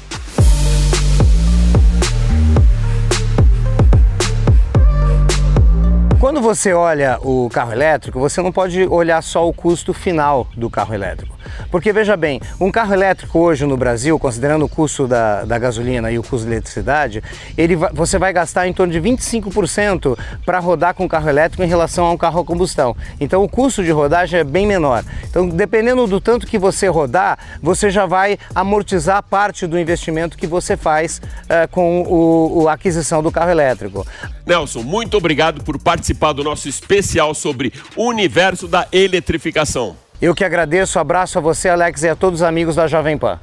Quando 6.21 6.43
você 6.43 6.75
olha 6.75 7.19
o 7.23 7.49
carro 7.49 7.73
elétrico, 7.73 8.21
você 8.21 8.43
não 8.43 8.53
pode 8.53 8.87
olhar 8.87 9.23
só 9.23 9.49
o 9.49 9.55
custo 9.55 9.95
final 9.95 10.47
do 10.55 10.69
carro 10.69 10.93
elétrico. 10.93 11.35
Porque 11.71 11.93
veja 11.93 12.17
bem, 12.17 12.41
um 12.61 12.71
carro 12.71 12.93
elétrico 12.93 13.39
hoje 13.39 13.67
no 13.67 13.77
Brasil, 13.77 14.19
considerando 14.19 14.65
o 14.65 14.69
custo 14.69 15.07
da, 15.07 15.45
da 15.45 15.59
gasolina 15.59 16.11
e 16.11 16.19
o 16.19 16.23
custo 16.23 16.47
da 16.47 16.53
eletricidade, 16.53 17.23
ele, 17.57 17.77
você 17.77 18.19
vai 18.19 18.33
gastar 18.33 18.67
em 18.67 18.73
torno 18.73 18.93
de 18.93 19.01
25% 19.01 20.19
para 20.45 20.59
rodar 20.59 20.95
com 20.95 21.05
o 21.05 21.09
carro 21.09 21.29
elétrico 21.29 21.63
em 21.63 21.69
relação 21.69 22.05
a 22.05 22.13
um 22.13 22.17
carro 22.17 22.41
a 22.41 22.45
combustão. 22.45 22.97
Então 23.21 23.43
o 23.43 23.49
custo 23.49 23.83
de 23.83 23.91
rodagem 23.91 24.41
é 24.41 24.45
bem 24.45 24.67
menor. 24.67 25.05
Então, 25.29 25.49
dependendo 25.49 26.07
do 26.07 26.21
tanto 26.21 26.47
que 26.47 26.59
você 26.59 26.89
rodar, 26.89 27.39
você 27.63 27.91
já 27.91 28.07
vai 28.07 28.39
amortizar 28.55 29.23
parte 29.23 29.67
do 29.67 29.79
investimento 29.79 30.37
que 30.37 30.47
você 30.47 30.77
faz 30.77 31.21
uh, 31.45 31.69
com 31.71 32.03
o, 32.03 32.69
a 32.69 32.73
aquisição 32.73 33.23
do 33.23 33.31
carro 33.31 33.51
elétrico. 33.51 34.07
Nelson, 34.47 34.83
muito 34.83 35.17
obrigado 35.17 35.63
por 35.63 35.79
participar 35.79 36.33
do 36.33 36.43
nosso 36.43 36.69
especial 36.69 37.35
sobre 37.35 37.73
o 37.97 38.05
universo 38.05 38.67
da 38.67 38.87
eletrificação. 38.93 39.97
Eu 40.21 40.35
que 40.35 40.45
agradeço, 40.45 40.99
abraço 40.99 41.39
a 41.39 41.41
você, 41.41 41.69
Alex, 41.69 42.03
e 42.03 42.09
a 42.09 42.15
todos 42.15 42.41
os 42.41 42.47
amigos 42.47 42.77
da 42.77 42.87
Jovem 42.87 43.17
Pan. 43.17 43.39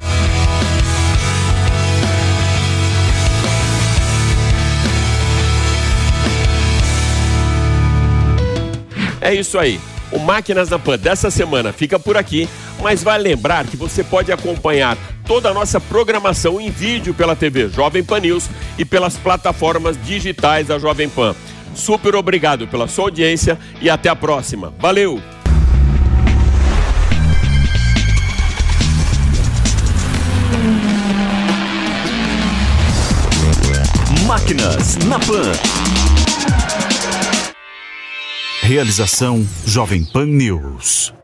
É 9.20 9.34
isso 9.34 9.58
aí. 9.58 9.80
O 10.12 10.18
Máquinas 10.18 10.70
na 10.70 10.78
Pan 10.78 10.96
dessa 10.96 11.30
semana 11.30 11.72
fica 11.72 11.98
por 11.98 12.16
aqui, 12.16 12.48
mas 12.80 13.02
vai 13.02 13.18
lembrar 13.18 13.66
que 13.66 13.76
você 13.76 14.02
pode 14.02 14.32
acompanhar 14.32 14.96
toda 15.26 15.50
a 15.50 15.54
nossa 15.54 15.80
programação 15.80 16.60
em 16.60 16.70
vídeo 16.70 17.12
pela 17.12 17.36
TV 17.36 17.68
Jovem 17.68 18.02
Pan 18.02 18.20
News 18.20 18.48
e 18.78 18.84
pelas 18.84 19.16
plataformas 19.16 20.02
digitais 20.02 20.68
da 20.68 20.78
Jovem 20.78 21.08
Pan. 21.08 21.34
Super 21.74 22.14
obrigado 22.14 22.66
pela 22.66 22.88
sua 22.88 23.04
audiência 23.04 23.58
e 23.82 23.90
até 23.90 24.08
a 24.08 24.16
próxima. 24.16 24.72
Valeu! 24.78 25.20
Máquinas 34.28 34.98
na 35.06 35.18
Pan. 35.18 35.52
Realização 38.60 39.42
Jovem 39.64 40.04
Pan 40.04 40.26
News. 40.26 41.17